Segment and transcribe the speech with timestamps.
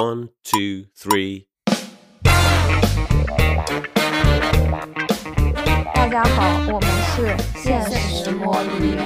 [0.00, 1.46] One, two, three.
[6.10, 8.98] 大家好，我们是现实摸鱼。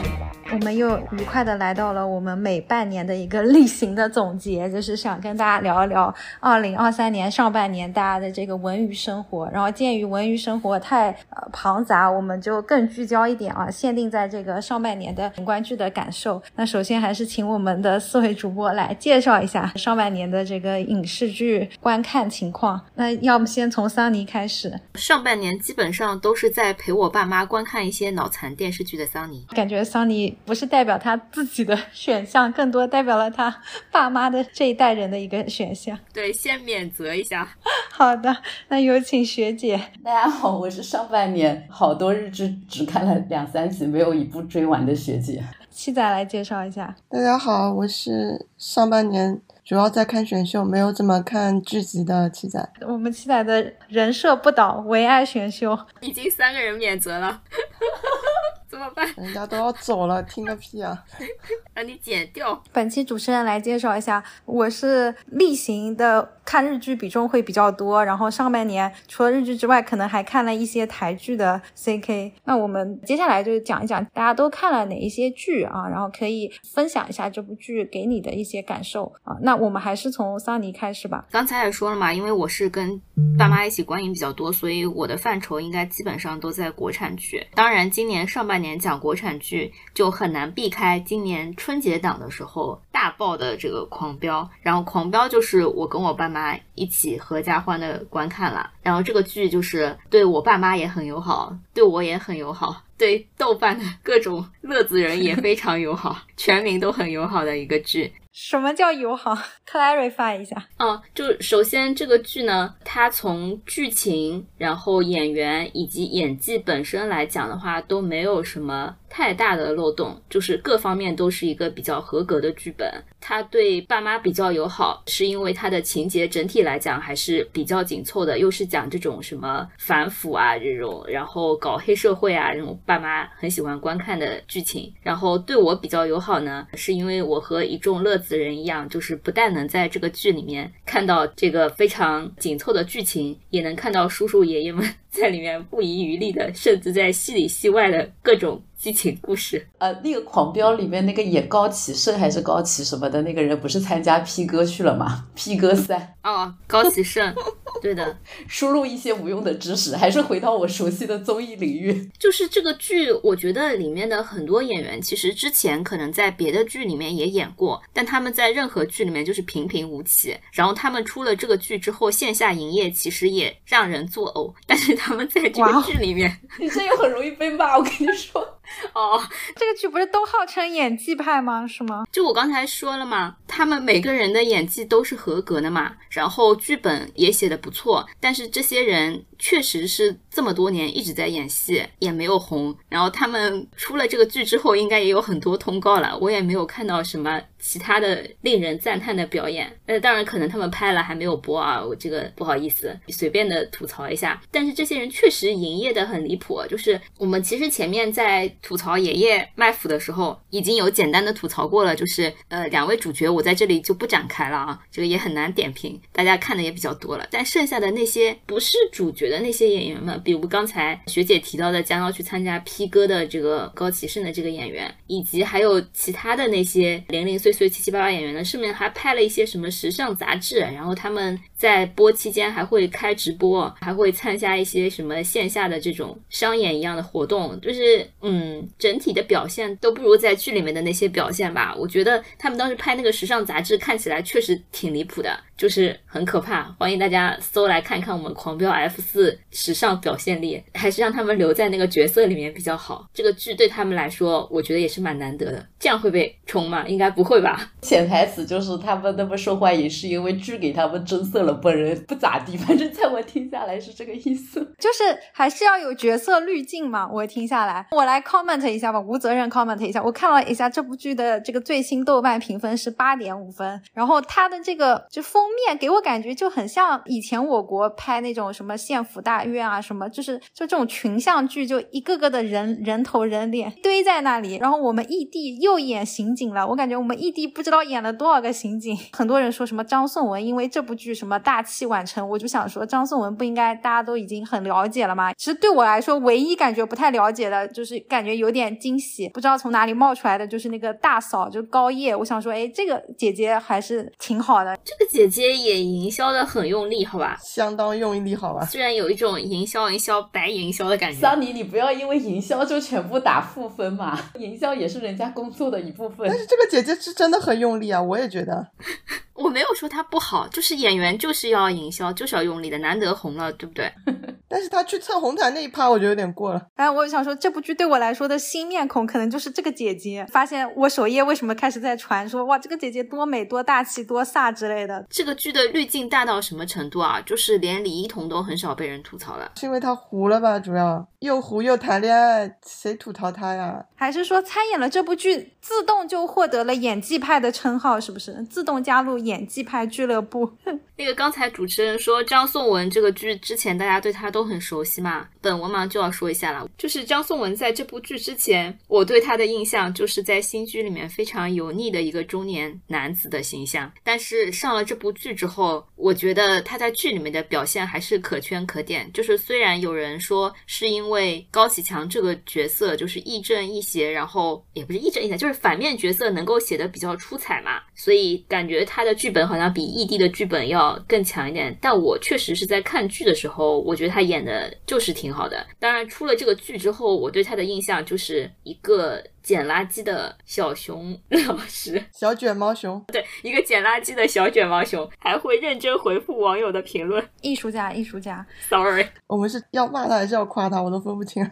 [0.52, 9.50] 我们又愉快的来到了我们每半年的一个例行的总结，就是想跟大家聊一聊二零二三年上半年大家的这个文娱生活。
[9.50, 16.40] 然后鉴于文娱生活太呃庞杂，我们就更聚焦一点啊，限定在这个上半年的观剧的感受。
[16.54, 22.80] 那首先还是请我们的四位主播来介绍一下上半年的这个影视剧观看情况。
[22.94, 24.78] 那要么先从桑尼开始。
[24.94, 30.36] 上半年基本上都是在陪我爸妈观看一些脑残电视剧的桑尼，感觉桑尼。
[30.46, 33.54] 不是代表他自己的 选项，更多代表了他
[33.90, 35.98] 爸妈的这一代人的一个选项。
[36.12, 37.48] 对，先免责一下。
[37.90, 38.36] 好的，
[38.68, 39.80] 那有请学姐。
[40.02, 45.42] 大家好，我是上半年好多日剧只看了两三集，没有一部追完的学姐。
[45.70, 46.94] 七仔来介绍一下。
[47.08, 52.72] 大家好，我是上半年主要在看选秀，没有怎么看剧集的七仔。
[52.82, 55.78] 我们七仔的人设不倒，唯爱选秀。
[56.02, 57.40] 已经三个人免责了。
[58.68, 59.08] 怎么办？
[59.16, 61.02] 人家都要走了，听个屁啊！
[61.72, 62.62] 让你剪掉。
[62.72, 72.32] 本期主持人来介绍一下，我是例行的看日剧比重会比较多，然后上半年除了日剧之外，可能还看了一些台剧的 CK。
[72.44, 79.34] 那我们接下来就讲一讲大家都看了哪一些剧啊，然后可以分享一下这部剧给你的一些感受啊。
[79.40, 81.24] 那我们还是从桑尼开始吧。
[81.30, 83.00] 刚才也说了嘛，因为我是跟
[83.38, 87.44] 爸妈一起观影比较多，所以我的范畴应该基本上都在国产剧。
[87.54, 88.74] 当然，今年上半年。
[88.84, 108.12] 讲国产剧就很难避开今年春节档的时候大爆的这个狂飙，然后狂飙就是我跟我爸妈一起合家欢的观看了，然后这个剧就是对我爸妈也很友好，对我也很友好，对豆瓣的各种乐子人也非常友好，全民都很友好的一个剧。
[108.34, 109.32] 什么叫友好？
[109.64, 110.66] clarify 一下。
[110.78, 118.96] 嗯，就首先这个剧呢，它从剧情、然后演员以及演技本身来讲的话，都没有什么。
[119.16, 122.92] 太大的漏洞，就是各方面都是一个比较合格的剧本。
[123.20, 134.92] 他对爸妈比较友好，是因为他的情节整体来讲还是比较紧凑的，又是讲这种什么反腐啊这种，然后搞黑社会啊这种爸妈很喜欢观看的剧情。
[135.00, 148.62] 然后对我比较友好呢，是因为我和一众乐死人一样，就是不但能在这个剧里面看到这个非常紧凑的剧情，也能看到叔叔爷爷们 在里面不遗余力的，甚至在戏里戏外的各种。
[148.84, 157.34] 激情故事，呃，那个《狂飙》里面那个演高启盛还是高启什么的那个人，不是参加 P 哥去了吗？P 哥三哦，高启盛，
[157.80, 162.10] 对的， 输入一些无用的知识，还是回到我熟悉的综艺领域。
[162.20, 170.36] 就是这个剧，我觉得里面的很多演员，其实之前可能在别的剧里面也演过，但他们在任何剧里面就是平平无奇。
[170.52, 174.52] 然后他们出了这个剧之后，线下营业其实也让人作呕。
[174.66, 178.46] 但是他们在这个剧里面，你这又很容易被骂，我跟你说。
[178.94, 179.22] 哦，
[179.56, 181.66] 这个剧不是都号称演技派吗？
[181.66, 182.04] 是吗？
[182.10, 192.76] 就我刚才说了嘛，他们每个人的演技都是合格的嘛，然后剧本也写的不错，但是这些人确实是这么多年一直在演戏，也没有红。
[192.88, 197.40] 然后他们出了这个剧之后，应该也有很多通告了，我也没有看到什么。
[197.66, 204.38] 其他的令人赞叹的表演，那当然可能他们拍了还没有播啊，我这个不好意思随便的吐槽一下。
[204.50, 217.26] 但是这些人确实营业的很离谱，就是我们其实前面在吐槽爷爷卖腐的时候，已经有简单的吐槽过了，就是呃两位主角我在这里就不展开了啊，这个也很难点评，大家看的也比较多了。
[217.30, 227.54] 但剩下的那些不是主角的那些演员们，比如刚才学姐提到的将要去参加 P 哥的这个高启盛的这个演员，以及还有其他的那些零零碎。
[227.54, 241.72] 碎七七八八演员呢，顺便还拍了一些什么时尚杂志，然后他们在播期间还会开直播，还会参加一些什么线下的这种商演一样的活动，就是嗯，整体的表现都不如在剧里面的那些表现吧。
[241.78, 245.38] 我觉得他们当时拍那个时尚杂志看起来确实挺离谱的。
[245.56, 253.08] 就是很可怕，欢迎大家搜来看看我们狂飙 F 四时尚表现力，还是让他们留在那个角色里面比较好。
[253.14, 255.64] 这个剧对他们来说，我觉得也是蛮难得的。
[255.78, 256.84] 这样会被冲吗？
[256.88, 257.70] 应该不会吧。
[257.82, 262.56] 潜台词就是他们那么受欢迎，是因为剧给他们增色了，本人不咋地。
[262.56, 267.08] 反正在我听下来是这个意思， 就是还是要有角色滤镜嘛。
[267.08, 270.02] 我听下来，我来 comment 一下吧，无责任 comment 一下。
[270.02, 275.43] 我看了一下这部剧的这个最新豆瓣评分是八点五分，然后它的这个就封。
[275.44, 284.56] 封面给我感觉就很像以前我国拍那种什么县府大院啊，什么就是就这种群像剧，就一个个的人人头人脸堆在那里。
[284.56, 288.96] 然后我们异地又演刑警了，我感觉我们异地不知道演了多少个刑警。
[289.12, 295.34] 很多人说什么张颂文因为这部剧什么大器晚成，我就想说张颂文不应该大家都已经很了解了吗？
[295.34, 302.16] 其实对我来说，唯一感觉不太了解的就是感觉有点惊喜，不知道从哪里冒出来的就是那个大嫂，就高叶。
[302.16, 304.74] 我想说，哎，这个姐姐还是挺好的。
[304.82, 307.38] 这个姐姐也营销的很用力，好吧？
[307.42, 308.64] 相当用力，好吧？
[308.66, 311.18] 虽然有一种营销营销白营销的感觉。
[311.18, 316.28] 桑尼，你不要因为营销就全部打负分嘛，营销也是人家工作的一部分。
[316.28, 318.66] 但是这个姐姐是真的很用力啊，我也觉得。
[319.34, 323.90] 我没有说她不好，就是演员就是要营销，就是要用力的，难得红了，对不对？
[324.48, 326.62] 但是她去蹭红毯那一趴，我觉得有点过了。
[326.76, 330.24] 哎，我想说，这部剧对我来说的新面孔，可能就是这个姐姐。
[330.30, 335.04] 发现我首页为什么开始在传说，哇，这个姐姐多美、多大气、多飒之类的。
[335.10, 337.18] 这这个剧的滤镜大到什么程度啊？
[337.24, 340.60] 就是连李一桐都很少被人吐槽了，是因为她糊了吧？
[340.60, 343.82] 主要又糊又谈恋爱，谁吐槽他呀？
[343.96, 347.98] 还是说参演了这部剧，自动就获得了演技派的称号？
[347.98, 348.34] 是不是？
[348.50, 350.52] 自动加入演技派俱乐部？
[350.96, 356.68] 那个刚才主持人说张颂文这个剧之前大家对他都很熟悉嘛，本文嘛就要说一下了。
[356.76, 363.90] 就是张颂文在这部剧之前，我对他的印象就是在新剧里面非常油腻的一个中年男子的形象。
[364.02, 369.10] 但是上了这部剧之后，我觉得他在剧里面的表现还是可圈可点。
[369.12, 380.98] 就是虽然有人说是因为因为高启强这个角色就是亦正亦邪，然后也不是亦正亦邪，就是反面角色能够写的比较出彩嘛，所以感觉他的剧本好像比异地的剧本要。
[381.06, 385.64] 更强一点，但我确实是在看剧的时候，我觉得他演的就是挺好的。
[385.78, 393.04] 当然，出了这个剧之后，我对他的印象就是一个捡垃圾的小熊 老师，小卷毛熊。
[393.08, 397.22] 对，一个捡垃圾的小卷毛熊，还会认真回复网友的评论。
[397.42, 398.44] 艺术家，艺术家。
[398.68, 400.82] Sorry，我们是要骂他还是要夸他？
[400.82, 401.44] 我都分不清。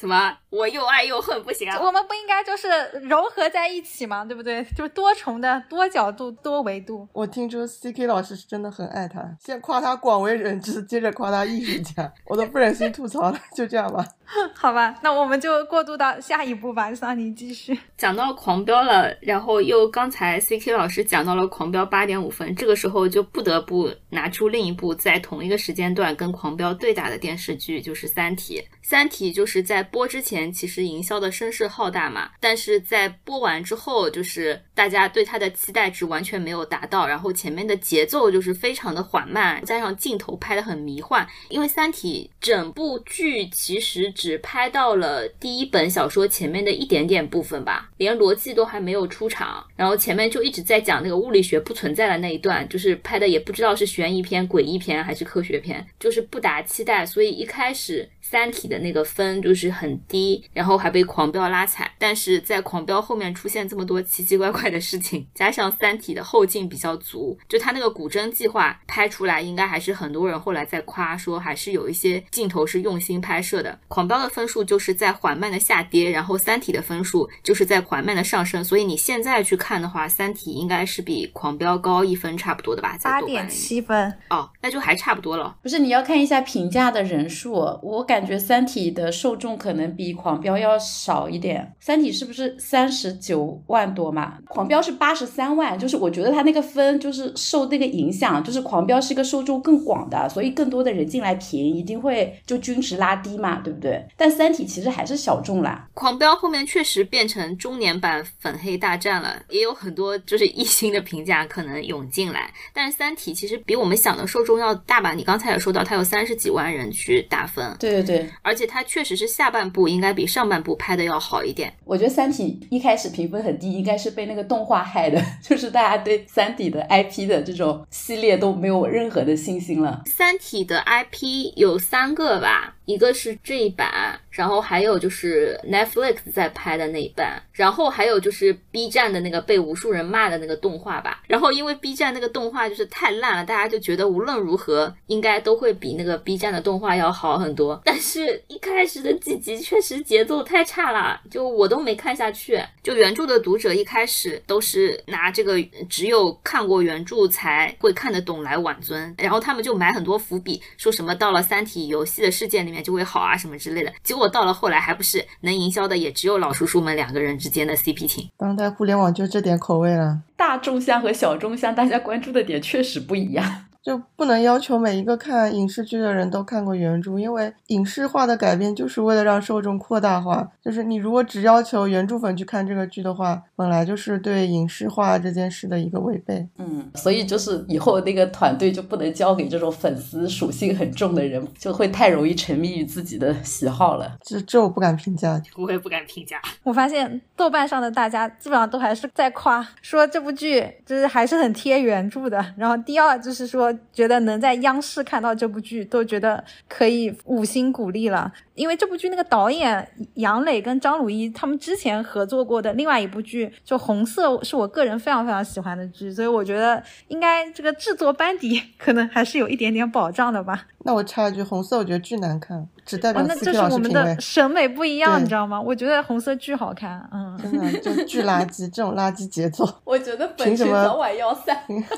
[0.00, 0.34] 怎么？
[0.48, 1.78] 我又爱又恨，不行啊！
[1.78, 2.66] 我们不应该就是
[3.02, 4.24] 融合在一起吗？
[4.24, 4.64] 对不对？
[4.74, 7.06] 就是多重的、多角度、多维度。
[7.12, 13.38] 我听出 C K 老师是真的很爱他，先夸他广为人知，接着夸他艺术家，我都不忍心吐槽了。
[13.54, 14.02] 就这样吧。
[14.54, 16.94] 好吧，那我们就过渡到下一步吧。
[16.94, 17.78] 桑尼继续。
[17.98, 28.58] 讲到狂飙了，然后又刚才 C K 老师讲到了狂飙八点五分，这个时候就不得不拿出另一部在同一个时间段跟狂飙对打的电视剧，就是《三体》。
[28.82, 41.26] 《三体》就是在播之前其实营销的声势浩大嘛，但是在播完之后，就是大家对它的期待值完全没有达到，然后前面的节奏就是非常的缓慢，加上镜头拍的很迷幻。
[41.48, 58.08] 因为《三体》整部剧其实只拍到了第一本小说前面的一点点部分吧，连逻辑都还没有出场，然后前面就一直在讲那个物理学不存在的那一段，就是拍的也不知道是悬疑片、诡异片还是科学片，就是不达期待，所以一开始。
[58.20, 61.90] 三体的那个分就是很低，然后还被狂飙拉踩。
[61.98, 73.78] 但是在狂飙后面出现这么多奇奇怪怪的事情，加上三体的后劲比较足，就他那个古筝计划拍出来，应该还是很多人后来在夸说，还是有一些镜头是用心拍摄的。
[73.88, 78.64] 狂飙的分数就是在缓慢的下跌，然后三体的分数就是在缓慢的上升。
[78.64, 82.98] 所以你现在去看的话，三体应该是比狂飙高一分差不多的吧？
[83.02, 85.56] 八点七分哦，那就还差不多了。
[85.62, 88.20] 不是，你要看一下评价的人数，我感。
[88.20, 94.34] 觉《三体》的受众可能比《狂飙》要少一点，《三体》是不是三十九万多嘛？
[94.46, 104.06] 《狂飙》是八十三万，就是我觉得它那个分就是受那个影响，就是《狂飙》是一个受众更广的，所以更多的人进来评，一定会就均值拉低嘛，对不对？
[104.16, 115.14] 但《三体》其实还是小众啦，《狂飙》后面确实变成中年版粉黑大战了，也有很多就是一星的评价可能涌进来，但是《三体》其实比我们想的受众要大吧？
[115.14, 118.30] 你刚才也说到，它有三十几万人去打分，对对对。
[118.42, 121.72] 而且它确实是下半部应该比上半部拍的要好一点。
[121.84, 130.02] 我觉得《三体》一开始评分很低，应该是被那个动画害的， 就是大家对《三体》的 IP 的这种系列都没有任何的信心了。
[130.10, 141.22] 《三体》的 IP 有三个吧，一个是这一版，然后还有就是 Netflix 在拍的那一版，然后还有就是 B 站的那个被无数人骂的那个动画吧。
[141.26, 147.80] 然后因为 B 站那个动画就是太烂了，大家就觉得无论如何应该都会比那个 B 站的动画要好很多。
[147.84, 152.60] 但是一开始的几集确实节奏太差了，就我都没看下去。
[152.82, 163.92] 就原著的读者一开始都是拿这个只有看过原著才会看得懂来挽尊，然后他们就埋很多伏笔，说什么到了《三体》游戏的世界里面就会好啊什么之类的。
[164.02, 168.28] 结果到了后来还不是能营销的也只有老叔叔们两个人之间的 CP 情。
[168.36, 170.20] 当代互联网就这点口味了。
[170.36, 173.66] 大众向和小众向，大家关注的点确实不一样。
[173.82, 180.46] 就不能要求每一个看影视剧的人都看过原著，因为影视化的改编就是为了让受众扩大化。
[180.62, 186.46] 就是你如果只要求原著粉去看这个剧的话，本来就是对影视化这件事的一个违背。
[186.58, 194.16] 嗯，所以就是以后那个团队就不能交给这种粉丝属性很重的人，就会太容易沉迷于自己的喜好了。
[194.22, 195.40] 这这我不敢评价。
[195.56, 196.40] 我也不敢评价。
[196.62, 202.44] 我发现豆瓣上的大家基本上都还是在夸，说这部剧就是还是很贴原著的。
[202.56, 208.32] 然后第二就是说，觉得能在央视看到这部剧，都觉得可以五星鼓励了。
[208.54, 220.66] 因为这部剧那个导演杨磊跟张鲁一他们之前合作过的另外一部剧，就《红色》是我个人非常非常喜欢的剧，所以我觉得应该这个制作班底可能还是有一点点保障的吧。
[220.84, 224.20] 那我插一句，《红色》我觉得巨难看，只代表哦，那就是我们的。
[224.20, 225.60] 审美不一样，你知道吗？
[225.60, 227.38] 我觉得红色巨好看，嗯。
[227.40, 229.64] 真的就巨垃圾，这种垃圾节奏。
[229.84, 231.56] 我觉得本凭什么圈早晚要散。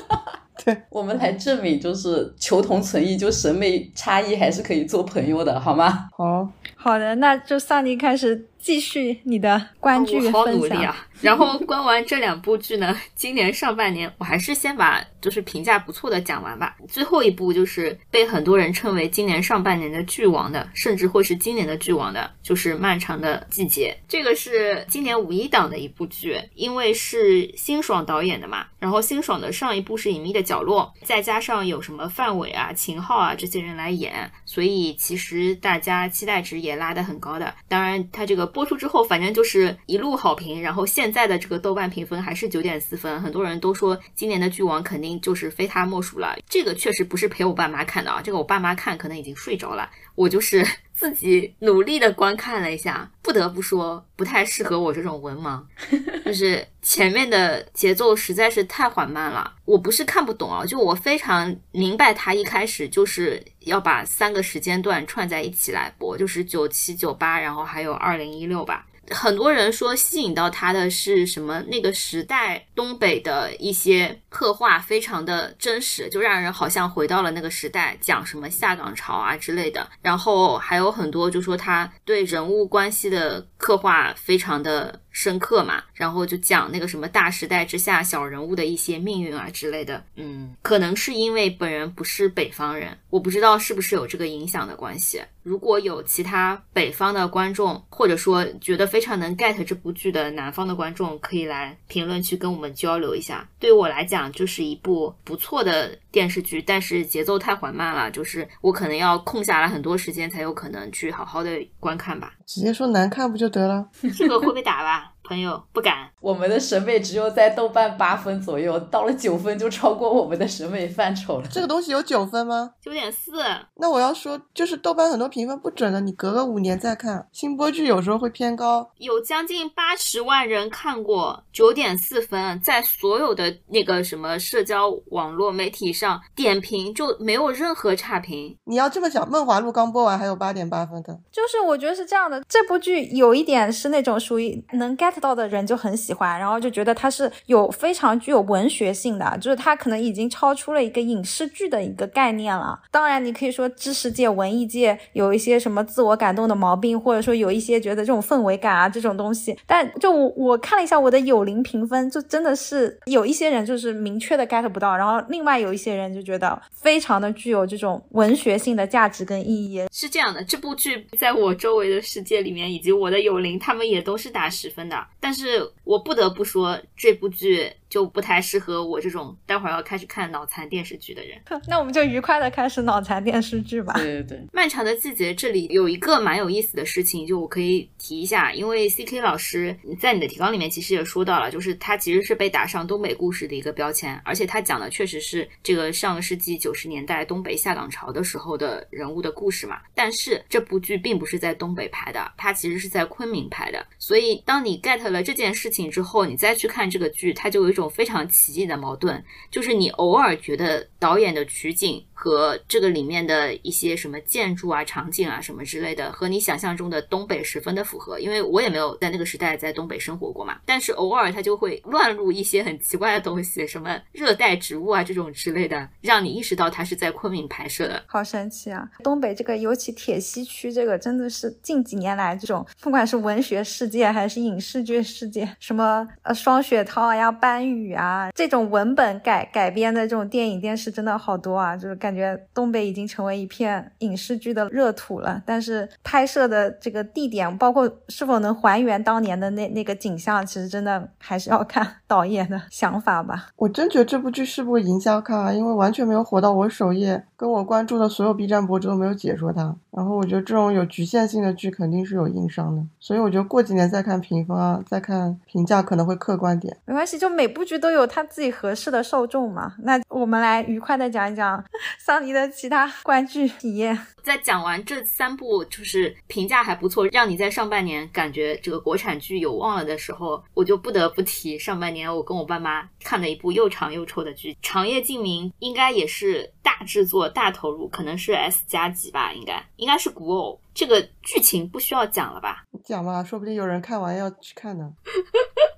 [0.63, 6.07] 对，我们来证明，就是求同存异，就审美差异还是可以做朋友的，好吗？
[6.15, 10.61] 好，好的，那就萨尼开始继续你的观剧我好分享。
[10.61, 10.95] 努力啊！
[11.23, 16.75] 然后观完这两部剧呢， 今年上半年我还是先把就是评价不错的讲完吧。
[16.89, 23.97] 最后一部就是被很多人称为今年上半年的剧王的，甚至会是今年的剧王的，就是《漫长的季节》。
[24.09, 28.67] 这个是今年五一档的一部剧，因为是辛爽导演的嘛。
[28.79, 37.53] 然后辛爽的上一部是《隐秘的角落》，再加上有什么范伟啊、秦昊啊这些人来演，所以其实大家期待值也拉得很高的。
[37.69, 40.61] 当然，它这个播出之后，反正就是一路好评。
[40.61, 46.35] 然后现在的这个豆瓣评分还是九点四分，很多人都说今年的剧王肯定就是非他莫属了。
[46.49, 55.61] 这个确实不是陪我爸妈看的啊，这个我爸妈看可能已经睡着了，我就是 自己努力的观看了一下，不得不说不太适合我这种文盲，
[56.25, 59.53] 就是前面的节奏实在是太缓慢了。
[59.65, 68.85] 我不是看不懂啊，就我非常明白他一开始就是要把三个时间段串在一起来播，就是九七、九八，然后还有二零一六吧。
[69.09, 71.61] 很多人说吸引到他的是什么？
[71.67, 79.87] 那个时代东北的一些刻画非常的真实，就让人好像回到了那个时代，讲什么下岗潮啊之类的。
[80.01, 90.03] 然后还有很多就说他对人物关系的刻画非常的深刻嘛，然后就讲那个什么大时代之下小人物的一些命运啊之类的。
[90.15, 95.21] 嗯，可能是因为本人不是北方人，我不知道是不是有这个影响的关系。
[95.43, 103.47] 如果有其他北方的观众，或者说觉得非常能 get 这部剧的南方的观众，可以来评论区跟我们交流一下。
[103.59, 112.33] 对于我来讲，就是一部不错的电视剧，但是节奏太缓慢了，就是我可能要空下来很多时间才有可能去好好的观看吧。
[112.45, 113.85] 直接说难看不就得了？
[114.17, 115.02] 这个会被打吧？
[115.23, 116.09] 朋友不敢。
[116.19, 121.47] 我们的审美只有在豆瓣八分左右，到了九分就超过我们的审美范畴了。
[121.51, 122.71] 这个东西有九分吗？
[122.81, 123.31] 九点四，
[123.75, 128.89] 那我要说，就是豆瓣很多评分不准的，你隔个五年再看，新播剧有时候会偏高。
[128.97, 138.57] 有将近八十万人看过，九点四分，在所有的那个什么社交网络媒体上点评就没有任何差评。
[138.63, 152.79] 你要这么想，《梦华录》刚播完还有八点八分的，就是我觉得是这样的，这部剧有一点是那种属于能 get get 到的人就很喜欢，然后就觉得它是有非常具有文学性的，就是它可能已经超出了一个影视剧的一个概念了。
[152.89, 169.83] 当然，你可以说知识界、文艺界有一些什么自我感动的毛病，或者说有一些觉得这种氛围感啊这种东西，但就我我看了一下我的有灵评分，就真的是有一些人就是明确的 get 不到，然后另外有一些人就觉得非常的具有这种文学性的价值跟意义。
[169.91, 175.02] 是这样的，这部剧在我周围的世界里面，以及我的友邻，他们也都是打十分的。
[175.19, 181.39] 但是我不得不说，这部剧就不太适合我这种待会儿要开始看脑残电视剧的人。
[181.69, 183.93] 那我们就愉快的开始脑残电视剧吧。
[183.93, 199.77] 对对对，漫长的季节这里有一个蛮有意思的事情，就我可以提一下，因为 C K 老师在你的提纲里面其实也说到了，就是他其实是被打上东北故事的一个标签，而且他讲的确实是这个上个世纪九十年代东北下岗潮的时候的人物的故事嘛。
[199.93, 212.01] 但是这部剧并不是在东北拍的，它其实是在昆明拍的，所以当你 get 了这件事情之后，你再去看这个剧，它就有一种非常奇异的矛盾，就是你偶尔觉得导演的取景。
[212.23, 218.17] 和这个里面的一些什么建筑啊、场景啊什么之类的，和你想象中的东北十分的符合。
[218.17, 228.01] 因为我也没有在那个时代在东北生活过嘛，但是偶尔它就会乱入一些很奇怪的东西，什么热带植物啊这种之类的，让你意识到它是在昆明拍摄的。
[228.07, 228.89] 好神奇啊！
[229.03, 241.75] 东北这个，尤其铁西区这个，真的是近几年来这种，不管是文学世界还是影视剧世界，什么呃双雪涛呀、班宇啊，这种文本改改编的这种电影电视真的好多啊！
[241.75, 245.41] 就是感觉东北已经成为一片影视剧的热土了。
[245.45, 253.49] 但是拍摄的这个地点，包括是否能还原当年的那那个景象，其实真的还是要看 导演的想法吧。
[253.55, 259.75] 我真觉得这部剧是部营销咖，因为完全没有火到我首页，跟我关注的所有 B 站博主都没有解说它。
[259.89, 266.75] 然后我觉得这种有局限性的剧肯定是有硬伤的，所以我觉得过几年再看评分啊，再看评价可能会客观点。
[266.85, 269.73] 没关系，就每部剧都有它自己合适的受众嘛。
[269.79, 271.63] 那我们来愉快的讲一讲
[271.99, 273.97] 桑尼的其他观剧体验。
[274.21, 290.59] 在讲完这三部就是评价还不错，让你在上半年感觉这个国产剧有望了的时候，我就不得不提上半年我跟我爸妈看的一部又长又臭的剧《长夜烬明》，应该也是大制作、大投入，可能是 S 加级吧，应该应该是古偶。
[290.73, 292.63] 这个剧情不需要讲了吧？
[292.85, 294.89] 讲吧，说不定有人看完要去看呢。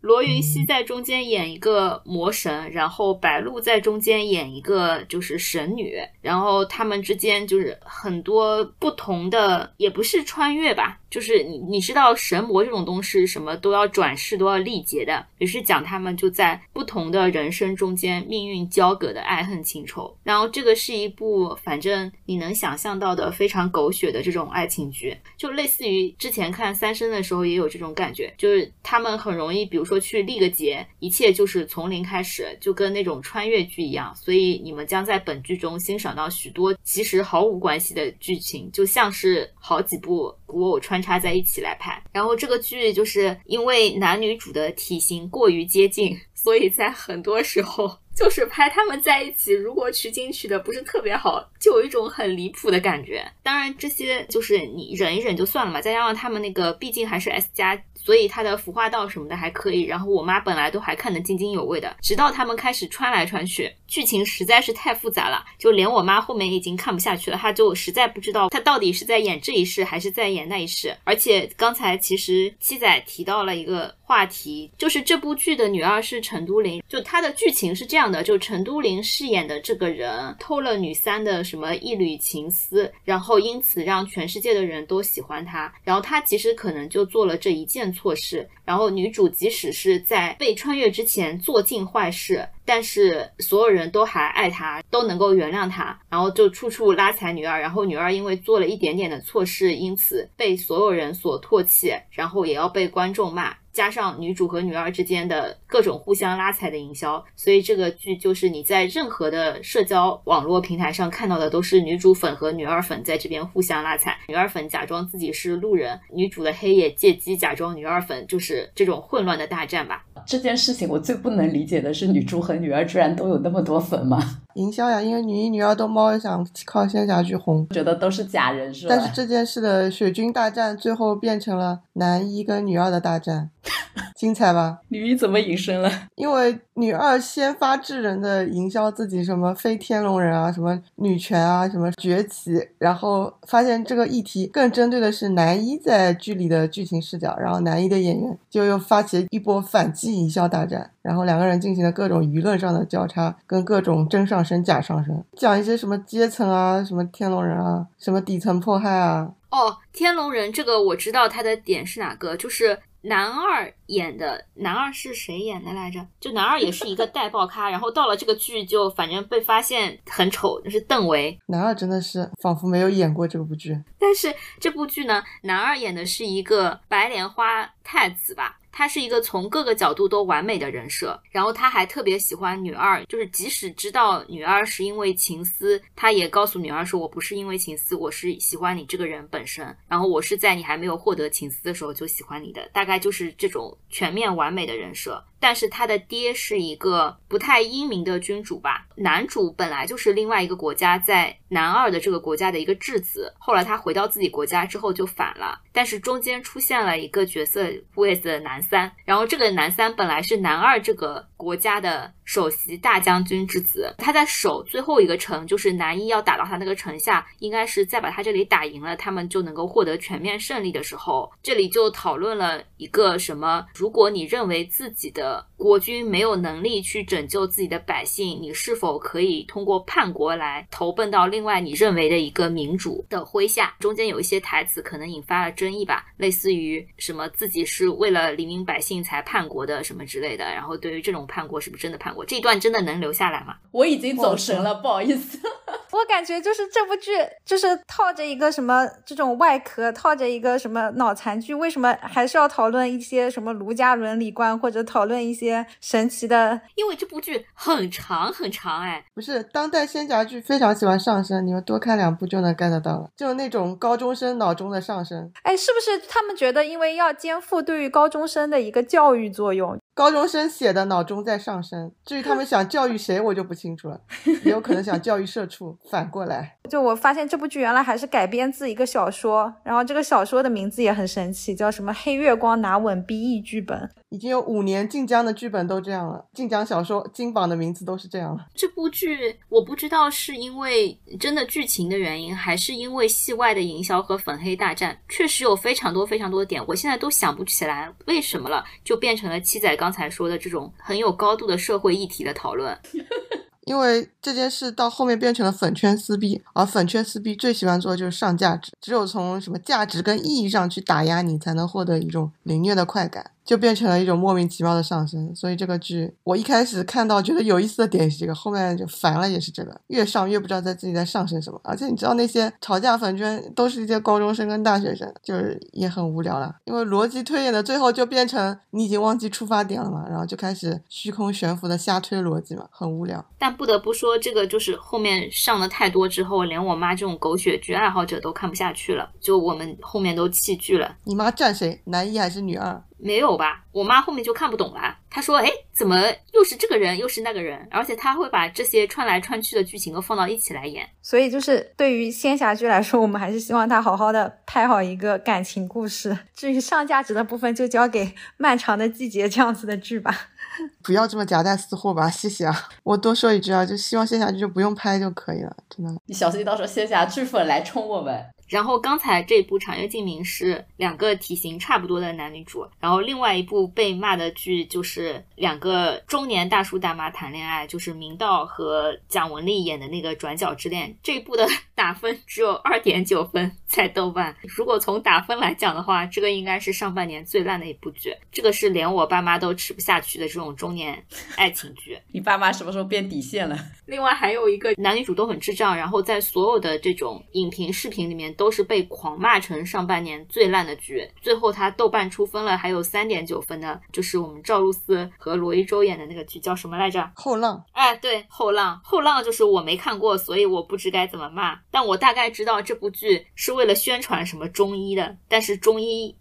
[0.00, 20.14] 罗云熙在中间演一个魔神，然后白鹿在中间演一个就是神女，然后他们之间就是很多不同的，也不是穿越吧，就是你你知道神魔这种东西，什么都要转世都要历劫的，也是讲他们就在不同的人生中间命运交割的爱恨情仇。
[20.22, 29.94] 然后这个是一部反正你能想象到的非常狗血的这种爱情剧，就类似于之前看三生的时候也有这种感觉，就是他们很容易，比如说。
[30.04, 34.12] 去历个劫，一切就是从零开始，就跟那种穿越剧一样。
[34.14, 42.02] 所以你们将在本剧中欣赏到许多其实毫无关系的剧情，就像是好几部古偶穿插在一起来拍。
[42.12, 47.98] 然后这个剧就是因为男女主的体型过于接近，所以在很多时候。
[48.14, 53.24] 就是拍他们在一起，如果取景取的不是特别好，就有一种很离谱的感觉。
[53.42, 55.80] 当然，这些就是你忍一忍就算了嘛。
[55.80, 59.82] 再加上他们那个毕竟还是 S 加，所以他的服化道什么的还可以。
[59.82, 70.96] 然后我妈本来都还看得津津有味的，直到他们开始穿来穿去，剧情实在是太复杂了，就连我妈后面已经看不下去了，她就实在不知道她到底是在演这一世还是在演那一世。
[71.04, 73.92] 而且刚才其实七仔提到了一个。
[74.06, 85.72] 话题就是这部剧的女二是陈都灵，就她的剧情是这样的：就陈都灵饰演的这个人偷了女三的什么一缕情丝，然后因此让全世界的人都喜欢她。
[85.82, 88.48] 然后她其实可能就做了这一件错事。
[88.64, 95.98] 然后女主即使是在被穿越之前做尽坏事，但是所有人都还爱她，都能够原谅她。
[96.08, 103.54] 然后就处处拉踩女二，然后女二因为做了一点点的错事，因此被所有人所唾弃，然后也要被观众骂。
[103.74, 120.04] 加上女主和女二之间的各种互相拉踩的营销，所以这个剧就是你在任何的社交网络平台上看到的都是女主粉和女二粉在这边互相拉踩，女二粉假装自己是路人，女主的黑夜借机假装女二粉，就是这种混乱的大战吧。
[120.26, 124.18] 这件事情我最不能理解的是，女主和女二居然都有那么多粉吗？
[124.54, 128.94] 营销呀，因为女一、女二都猫想靠仙侠剧红，觉得都是假人是吧？
[128.96, 133.50] 但是这件事的水军大战最后变成了男一跟女二的大战。
[134.14, 134.78] 精彩吧？
[134.88, 135.90] 女一怎么隐身了？
[136.14, 159.32] 因为女二先发制人的营销自己什么非天龙人啊，什么女权啊，什么崛起，然后发现这个议题更针对的是男一在剧里的剧情视角，然后男一的演员就又发起一波反击营销大战，然后两个人进行了各种舆论上的交叉，跟各种真上升假上升，讲一些什么阶层啊，什么天龙人啊，什么底层迫害啊。
[159.50, 162.78] 哦，天龙人这个我知道他的点是哪个，就是。
[163.04, 166.06] 男二演的男二是谁演的来着？
[166.18, 171.38] 就男二也是一个带爆咖，然后到了这个剧就反正被发现很丑，就是邓为。
[171.46, 173.78] 男二真的是仿佛没有演过这部剧。
[173.98, 178.58] 但是这部剧呢，男二演的是一个白莲花太子吧。
[178.76, 189.64] 他是一个从各个角度都完美的人设，然后他还特别喜欢女二，就是即使知道女二是因为情思，他也告诉女二说：“我不是因为情思，我是喜欢你这个人本身。
[189.86, 198.86] 然后我是在你还没有获得情思的时候就喜欢你的，大概就是这种全面完美的人设。”但是他的爹是一个不太英明的君主吧？
[198.96, 205.60] 男主本来就是另外一个国家在男二的这个国家的一个质子，后来他回到自己国家之后就反了。
[205.72, 223.66] 但是中间出现了一个角色 w i 的男三，然后这个男三本来是男二这个国家的首席大将军之子，他在守最后一个城，就是南一要打到他那个城下，应该是再把他这里打赢了，他们就能够获得全面胜利的时候，这里就讨论了一个什么？
[223.74, 233.74] 如果你认为自己的国君没有能力去拯救自己的百姓，你是否可以通过叛国来投奔到另外你认为的一个民主的麾下？
[233.80, 240.44] 中间有一些台词可能引发了争议吧，类似于什么自己是为了黎民百姓才叛国的什么之类的。
[240.44, 243.56] 然后对于这种叛国是不是真的叛国，这一段真的能留下来吗？
[243.70, 245.40] 我已经走神了，不好意思。
[245.92, 247.12] 我感觉就是这部剧
[247.46, 256.60] 就是套着一个什么这种外壳，套着一个什么脑残剧，为什么还是要讨论一些什么儒家伦理观，或者讨论一些神奇的？
[256.76, 265.30] 因为这部剧很长很长，哎，不是当代仙侠剧非常喜欢上升，你们多看两部就能 get 到了，就是那种高中生脑中的上升。
[265.42, 269.78] 哎，是不是他们觉得因为要肩负对于高中生的一个教育作用？
[269.94, 274.00] 高中生写的脑中在上升，至于他们想教育谁，我就不清楚了，
[274.44, 275.78] 也有可能想教育社畜。
[275.88, 283.78] 反过来，就我发现这部剧原来还是改编自一个小说，然后这个小说的名字也很神奇，叫什么《黑月光拿稳 BE 剧本》。
[284.08, 288.46] 已经有五年晋江的剧本都这样了，晋江小说金榜的名字都是这样了。
[288.54, 302.74] 这部剧我不知道是因为真的剧情的原因，还是因为戏外的营销和粉黑大战，确实有非常多非常多的点，我现在都想不起来为什么了，就变成了七仔刚刚才说的这种很有高度的社会议题的讨论。
[303.66, 313.32] 因为这件事到后面变成了粉圈撕逼，而粉圈撕逼最喜欢做的就是上价值，只有从什么价值跟意义上去打压你，才能获得一种凌虐的快感。
[313.44, 321.60] 就变成了一种莫名其妙的上升，所以这个剧我一开始看到觉得有意思的点是这个，后面就烦了，也是这个，越上越不知道在自己在上升什么。
[321.62, 333.24] 而且你知道那些吵架粉圈都是一些高中生跟大学生，就是也很无聊了，因为逻辑推演的最后就变成你已经忘记出发点了嘛，然后就开始虚空悬浮的瞎推逻辑嘛，很无聊。
[333.38, 340.96] 但不得不说，这个就是后面上的太多之后，连我妈这种狗血剧爱好者都看不下去了，就我们后面都弃剧了。
[341.04, 341.82] 你妈站谁？
[341.84, 342.82] 男一还是女二？
[343.04, 343.62] 没有吧？
[343.70, 344.96] 我妈后面就看不懂了。
[345.10, 346.00] 她说：“哎，怎么
[346.32, 347.68] 又是这个人，又是那个人？
[347.70, 350.88] 而且她会把这些穿来穿去的剧情都放到一起来演。
[351.02, 356.16] 所以，就是对于仙侠剧来说，我们还是希望他好好的拍好一个感情故事。
[356.34, 358.06] 至于上价值的部分，就交给
[358.38, 360.28] 《漫长的季节》这样子的剧吧。
[360.82, 362.68] 不要这么夹带私货吧，谢谢啊！
[362.84, 365.92] 我多说一句啊，就希望仙侠剧就不用拍就可以了，真的。
[366.06, 380.88] 你小心到时候仙侠剧粉来冲我们。”然后刚才这部《长月烬明》是两个体型差不多的男女主，然后另外一部被骂的剧就是两个中年大叔大妈谈恋爱，就是明道和蒋雯丽演的那个《转角之恋》。
[381.02, 384.36] 这部的打分只有二点九分在豆瓣。
[384.42, 388.14] 如果从打分来讲的话，这个应该是上半年最烂的一部剧。
[388.30, 391.02] 这个是连我爸妈都吃不下去的这种中年
[391.36, 391.98] 爱情剧。
[392.12, 393.56] 你爸妈什么时候变底线了？
[393.86, 398.33] 另外还有一个男女主都很智障，然后在所有的这种影评视频里面。
[398.34, 407.10] 都是被狂骂成上半年最烂的剧，最后他豆瓣出分了还有三点九分的，就是我们赵露思和罗一舟演的那个剧叫什么来着？
[407.14, 407.64] 后浪。
[407.72, 416.16] 哎，对，后浪，后浪就是我没看过，所以我不知该怎么骂，但我大概知道这部剧是为了宣传什么中医的，但是中医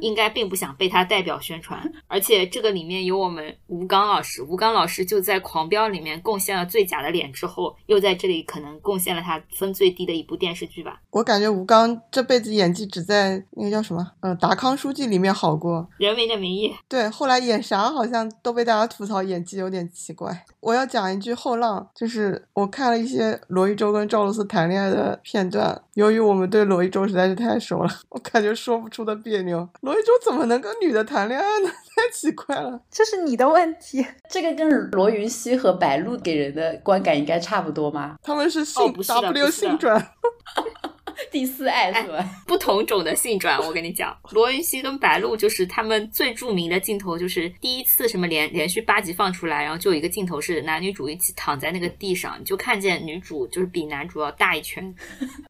[0.00, 11.53] 应该并不想被他代表宣传，而且这个里面有我们吴刚老师，吴刚老师就在《狂飙》里面贡献了最假的脸之后，又在这里可能贡献了他分最低的一部电视剧吧，我感觉。
[11.54, 15.86] 吴刚这辈子演技只在那个叫什么，嗯，达康书记里面好过。
[15.96, 16.74] 人民的名义。
[16.88, 20.44] 对，后来演啥好像都被大家吐槽演技有点奇怪。
[20.60, 25.80] 我要讲一句后浪，就是我看了一些罗一舟跟赵露思谈恋爱的片段。
[25.94, 29.68] 由于我们对罗一舟实在是太熟了，我感觉说不出的别扭。
[29.82, 31.68] 罗一舟怎么能跟女的谈恋爱呢？
[31.94, 34.04] 太奇怪了，这是你的问题。
[34.28, 38.16] 这个跟罗云熙和白鹿给人的观感应该差不多吗？
[38.22, 40.04] 他们是性 W 性转。
[41.30, 42.24] 第四爱是吧？
[42.46, 54.94] 不同种的性转，我跟你讲， 罗云熙跟白鹿就是他们最著名的镜头，就是第一次什么连连续八集放出来，然后就有一个镜头是男女主一起躺在那个地上，你就看见女主就是比男主要大一圈。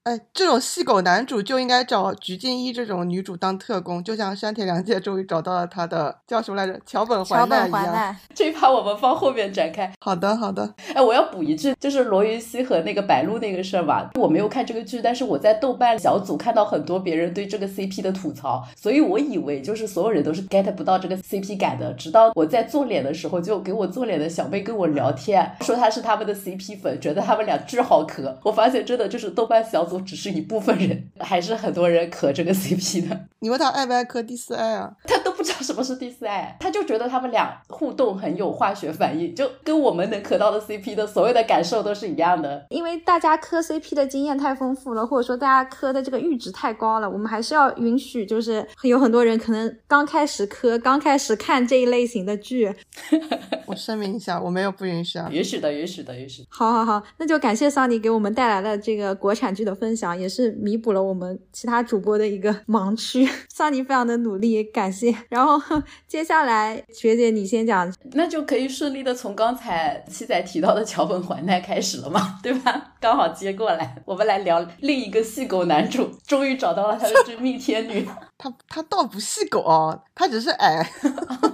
[0.05, 8.17] 哎，这种细狗男主就应该找鞠婧祎这种女主当特工，就像山田凉介终于找到了他的叫什么来着，桥本环奈一样。
[8.35, 9.91] 这一趴我们放后面展开。
[10.01, 10.75] 好的，好的。
[10.95, 21.93] 哎，我要补一句，就是罗云熙和那个白鹿那个事儿吧，我没有看这个剧，但是我在豆瓣小组看到很多别人对这个 CP 的吐槽，所以我以为就是所有人都是 get 不到这个 CP 感的。
[21.95, 28.39] 直到我在做脸的时候，就给我做脸的小妹跟我聊天，说她是他们的 CP 粉，觉得他们俩巨好磕。
[28.43, 33.21] 我发现真的就是豆瓣小组只是一部分人，还是很多人磕这个 CP 的。
[33.41, 34.93] 你问他爱不爱磕第四爱啊？
[35.07, 42.67] 他都知道什么是第四爱，他就觉得他们俩互动很有化学反应，就跟我们能磕到的 CP 的所有的感受都是一样的。
[42.71, 52.75] 因为大家磕 CP 的经验太丰富了，或者说大家磕的这个阈值太高了，我们还是要允许，就是有很多人可能刚开始磕，刚开始看这一类型的剧。
[53.67, 55.29] 我声明一下，我没有不允许啊。
[55.31, 56.45] 允许的，允许的，允许。
[56.49, 63.29] 好好好，那就感谢桑尼给我们带来的这个国产剧的分享，也是弥补了我们其他主播的一个盲区。
[63.49, 65.15] 桑尼非常的努力，感谢。
[65.35, 65.61] 然后
[66.07, 72.93] 接下来学姐你先讲，那就可以顺利的从刚才七仔提到的桥本环奈开始了嘛，对吧？
[73.01, 78.09] 刚好接过来，我们来聊另一个细狗男主，终于找到了他的真命天女。
[78.39, 80.89] 他他倒不细狗哦，他只是矮。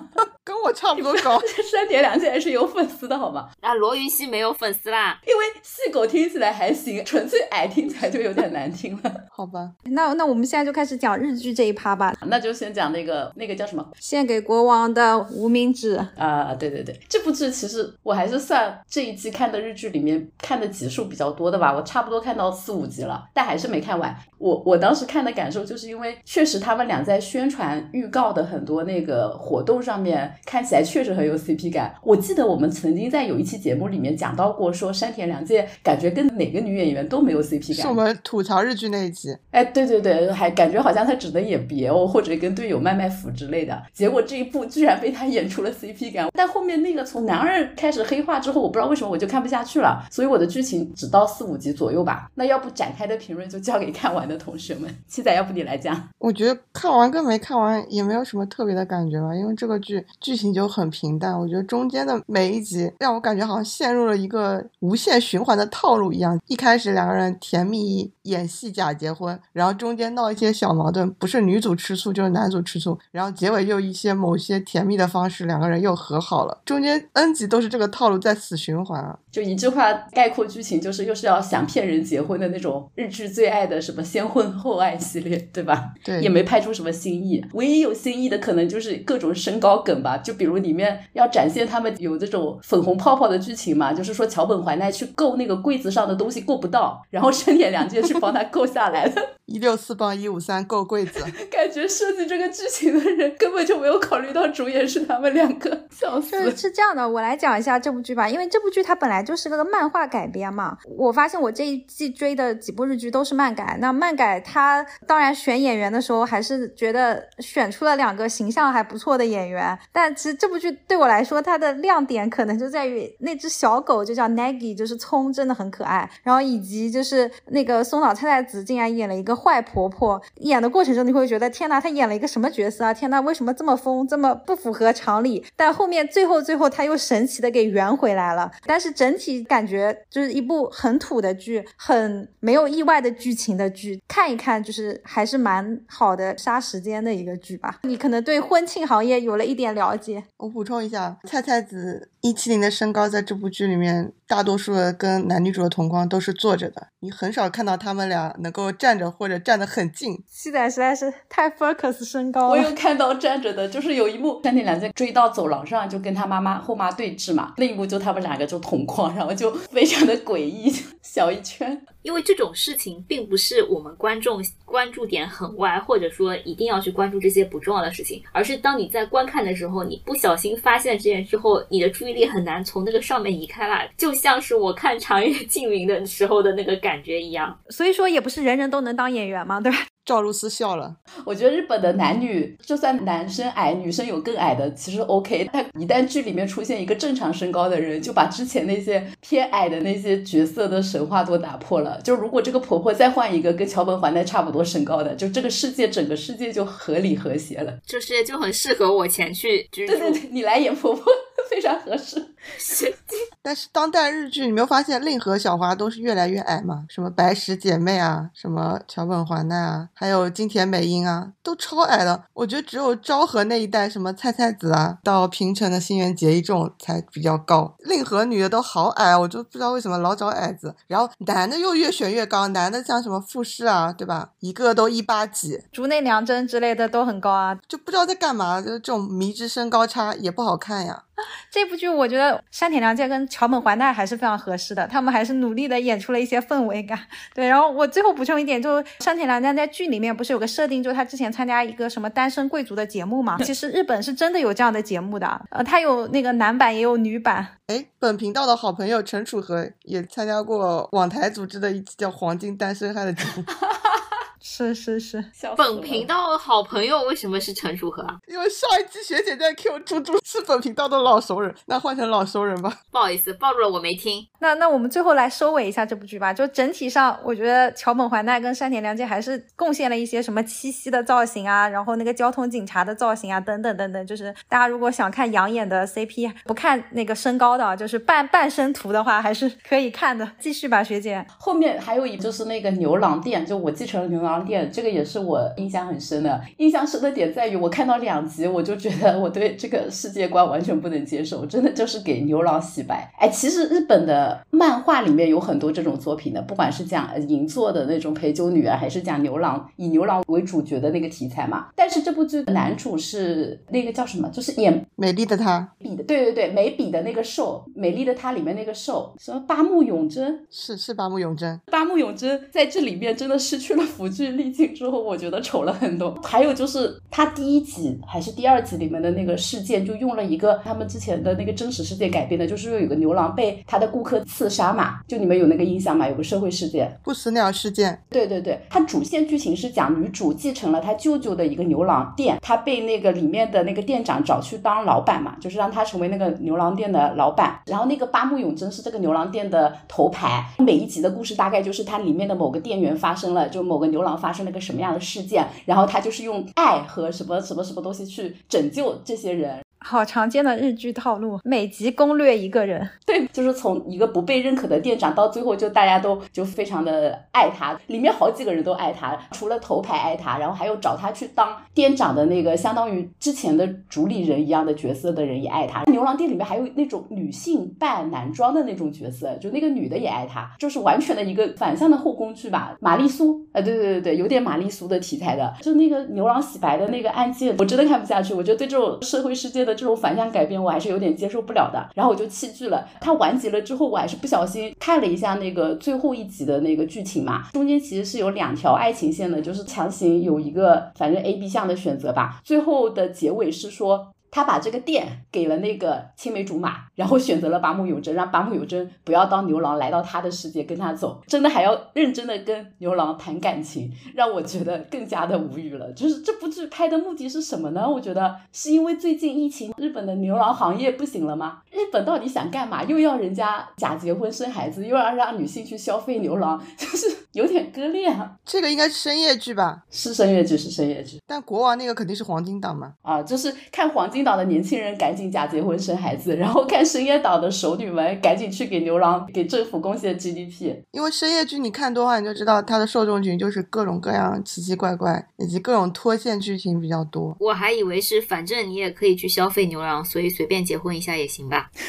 [0.60, 3.48] 跟我差不多高，山田凉介还是有粉丝的好吗？
[3.62, 9.12] 那，罗云熙没有粉丝啦，因为细狗听起来还行，纯粹矮听起来就有点难听了。
[9.32, 12.14] 好吧，那那我们现在就开始讲日剧这一趴吧。
[12.26, 13.86] 那就先讲那个那个叫什么？
[13.98, 24.14] 献给国王的无名指啊，对对对，这部剧其实我还是算这一季看的日剧里面看的集数比较多的吧，我差不多看到四五集了，但还是没看完。
[24.40, 30.32] 我我当时看的感受就是因为确实他们俩在宣传预告的很多那个活动上面。
[30.46, 31.94] 看起来确实很有 CP 感。
[32.02, 37.82] 我记得我们曾经在有一期节目里面讲到过，说山田凉介感觉跟哪个女演员都没有 CP 感。
[37.82, 39.36] 是我们吐槽日剧那一集。
[39.50, 43.80] 哎，对对对，还感觉好像他只能演别哦，或者跟队友卖卖腐之类的。
[43.92, 46.28] 结果这一部居然被他演出了 CP 感。
[46.32, 50.04] 但后面那个从男二开始黑化之后，我不知道为什么我就看不下去了。
[50.10, 52.30] 所以我的剧情只到四五集左右吧。
[52.34, 54.88] 那要不展开的评论就交给看完的同学们。
[55.06, 56.08] 七仔，要不你来讲？
[56.18, 60.04] 我觉得看完跟没看完也没有什么特别的感觉吧，因为这个剧。
[60.20, 66.38] 剧情就很平淡，我觉得中间的每一集让我感觉好像陷入了一个无限循环的套路一样。
[66.46, 76.60] 一开始两个人甜蜜演戏假结婚，然后中间闹一些小矛盾，不是女主吃醋就是男主吃醋，然后结尾又一些某些甜蜜的方式，两个人又和好了。
[76.64, 79.18] 中间 N 集都是这个套路在死循环啊！
[79.32, 85.92] 就一句话概括剧情，就是又是要想骗人结婚的那种日剧最爱的什么先婚后爱系列，对吧？
[86.04, 87.44] 对，也没拍出什么新意。
[87.54, 90.16] 唯一有新意的可能就是各种身高梗吧。
[90.18, 99.12] 就比如里面要展现他们有这种粉红泡泡的剧情嘛，就是说桥本环奈去够那个柜子上的东西够不到，然后深田良介去帮他够下来了。
[99.46, 106.38] 一六四帮一五三够柜子，感觉设计这个剧情的人根本就没有考虑到主演是他们两个，笑死。
[106.38, 110.78] 是是这样的，我来讲一下这部剧吧，因为这部剧它本来就是个漫画改编嘛。
[110.96, 126.08] 我发现我这一季追的几部日剧都是漫改，那漫改他当然选演员的时候还是觉得选出了两个形象还不错的演员，但其实这部剧对我来说它的亮点可能就在于那只小狗就叫 Nagi，就是葱，真的很可爱。
[126.22, 129.40] 然后以及就是那个松岛菜菜子竟然演了一个。
[129.40, 132.92] 坏婆婆演的过程中，你会觉得天哪，她演了一个什么角色啊？
[132.92, 135.42] 天哪，为什么这么疯，这么不符合常理？
[135.56, 138.50] 但后面最后最后，她又神奇的给圆回来了。
[138.66, 147.80] 但是整体感觉就是一部很土的剧，很没有意外的剧情的剧，看一看就是还是蛮好的杀时间的一个剧吧。
[147.82, 150.22] 你可能对婚庆行业有了一点了解。
[150.36, 160.22] 我补充一下，菜菜子一七零的身高在这部剧里面，大多数的跟男女主的同框都是坐着的，你很少看到他们俩能够站着或者站得很近。
[160.28, 162.48] 七仔实在是太 focus 身高了。
[162.50, 167.54] 我有看到站着的，就是有一幕山田凉在追到走廊上，就跟他妈妈后妈对峙嘛。
[167.56, 171.84] 另一幕就他们两个就同框，然后就 非常的诡异，小一圈。
[172.02, 187.58] 因为这种事情并不是我们观众关注点很歪，或者说一定要去关注这些不重要的事情，而是当你在观看的时候，你不小心发现这件之后，你的注意力很难从那个上面移开了，就像是我看《长月 烬明》的时候的那个感觉一样。
[187.70, 189.78] 所以说，也不是人人都能当演员嘛，对吧？
[190.04, 190.96] 赵露思笑了。
[191.24, 195.48] 我觉得日本的男女，就算男生矮，女生有更矮的，其实 OK。
[195.52, 202.00] 但一旦剧里面出现一个正常身高的人，就把之前那些偏矮的那些角色的神话都打破了。
[202.02, 207.78] 就如果这个婆婆再换一个跟桥本环奈差不多身高的，就这个世界整个世界就合理和谐了。
[207.86, 209.92] 这世界就很适合我前去居住。
[209.92, 211.04] 对对对，你来演婆婆
[211.48, 212.34] 非常合适。
[213.42, 216.84] 但是当代日剧，你没有发现令和小花都是越来越矮吗？
[216.88, 222.24] 什么白石姐妹啊，什么桥本环奈啊，还有金田美音啊，都超矮的。
[222.32, 227.76] 我觉得只有昭和那一代，什么菜菜子啊，到平成的新垣结衣这种才比较高。
[227.80, 230.74] 令和女的都好矮，我就不知道为什么老找矮子。
[230.86, 234.30] 然后男的又越选越高，男的像什么富士啊，对吧？
[234.40, 238.58] 一个都一八几，竹内良真之类的都很高啊，就不知道在干嘛。
[238.62, 241.02] 就是这种迷之身高差也不好看呀。
[241.50, 246.98] 这部剧我觉得山田凉介跟桥本环奈还是非常合适的，他们还是努力的演出了一些氛围感。
[247.34, 253.36] 对，然后我最后补充一点，就是山田凉介在剧里面不是有个设定，就是他之前参加一个什么单身贵族的节目嘛？
[253.42, 257.46] 其实日本是真的有这样的节目的，呃，他有那个男版也有女版。
[257.66, 263.44] 哎，本频道的好朋友陈楚河也参加过网台组织的一期叫《黄金单身汉》的节目。
[264.42, 265.22] 是是是，
[265.56, 268.16] 本频道好朋友为什么是陈楚河啊？
[268.26, 272.72] 因为上一期学姐在 Q 猪猪是本频道的老熟人，那换成老熟人吧。
[272.90, 274.26] 不好意思，暴露了我没听。
[274.38, 276.32] 那那我们最后来收尾一下这部剧吧。
[276.32, 284.06] 就整体上，我觉得桥本环奈跟山田凉介还是贡献了一些什么七夕的造型啊，然后那个交通警察的造型啊，等等等等。
[284.06, 290.30] 就是大家如果想看养眼的 CP，不看那个身高的，就是半半身图的话，还是可以看的。
[290.38, 291.24] 继续吧，学姐。
[291.38, 296.40] 后面还有一就是那个牛郎店，就我继承了牛郎店，这个也是我印象很深的。
[296.58, 303.12] 印象深的点在于，我看到两集，我就觉得我对这个世界观完全不能接受，真的就是给牛郎洗白。
[303.18, 304.40] 哎，其实日本的。
[304.50, 311.68] 漫画里面有很多这种作品的，不管是讲银座的那种陪酒女啊，还是讲牛郎以牛郎为主角的那个题材嘛。
[311.74, 314.28] 但是这部剧的男主是那个叫什么？
[314.28, 320.46] 就是演美丽的他比的，对对对，美比的那个瘦，美丽的他里面那个瘦，什么八木永真？
[320.50, 321.58] 是是八木永真。
[321.70, 326.14] 八木永真在这里面真的失去了辅剧滤镜之后，我觉得丑了很多。
[326.22, 334.20] 还有就是他第一集还是第二集里面的那个事件，就用了一个他们之前的那个真实事件改编的，就是说有个牛郎被他的顾客。
[334.26, 336.08] 刺杀嘛，就你们有那个印象吗？
[336.08, 338.00] 有个社会事件，不死鸟事件。
[338.10, 347.60] 对对对，它主线剧情是讲女主继承了她舅舅的一个牛郎店，她被那个里面的那个店长找去当老板嘛，就是让她成为那个牛郎店的老板。
[347.66, 359.60] 然后那个八木永真是这个牛郎店的头牌，每一集的故事大概就是它里面的某个店员发生了，就某个牛郎发生了个什么样的事件，然后他就是用爱和什么什么什么东西去拯救这些人。
[359.80, 362.88] 好常见的日剧套路，每集攻略一个人。
[363.06, 375.82] 对，就是从一个不被认可的店长，到最后就大家都就非常的爱他，里面好几个人都爱他，除了头牌爱他，然后还有找他去当店长的那个相当于之前的主理人一样的角色的人也爱他。
[375.90, 382.76] 牛郎店里面还有那种女性扮男装的那种角色，就那个女的也爱他，就是完全的一个反向的后宫剧吧。
[382.80, 388.34] 玛丽苏，呃，对对对对，有点玛丽苏的题材的，就那个牛郎洗白的那个案件，我真的看不下去。
[388.34, 392.88] 我觉得对这种社会事件这种反向改编我还是有点接受不了的，然后我就弃剧了。
[393.00, 402.40] 它完结了之后，我还是不小心看了一下那个最后一集的那个剧情嘛，中间其实是有两条爱情线的，就是强行有一个反正 A、B 项的选择吧。
[402.44, 404.12] 最后的结尾是说。
[404.32, 415.90] 他把这个店给了那个青梅竹马，然后选择了八木有真，让八木有真不要当牛郎，来到他的世界跟他走，真的还要认真的跟牛郎谈感情，让我觉得更加的无语了。
[415.92, 417.88] 就是这部剧拍的目的是什么呢？
[417.88, 421.62] 我觉得是因为最近疫情，日本的牛郎行业不行了吗？
[421.72, 422.84] 日本到底想干嘛？
[422.84, 428.36] 又要人家假结婚生孩子，又要让女性去消费牛郎， 就是有点割裂啊。
[428.44, 429.82] 这个应该是深夜剧吧？
[429.90, 431.18] 是深夜剧，是深夜剧。
[431.26, 432.92] 但国王那个肯定是黄金档嘛？
[433.02, 434.20] 啊，就是看黄金。
[434.20, 440.74] 档的年轻人赶紧假结婚生孩子，然后看深夜岛的熟女们赶紧去给牛郎给政府贡献 GDP。
[440.90, 447.36] 因为深夜剧你看多了，你就知道它的受众群就是各种各样奇奇怪怪，以及各种脱线剧情比较多。
[447.38, 451.70] 我还以为是反正你也可以去消费牛郎，所以随便结婚一下也行吧。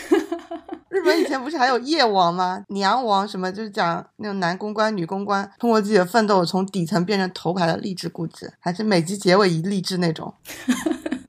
[0.91, 2.63] 日本以前不是还有夜王吗？
[2.67, 10.31] 娘王什么就是讲那种男公关、女公关通过自己的奋斗从底层变成头牌的励志故事，还是每集结尾一励志那种。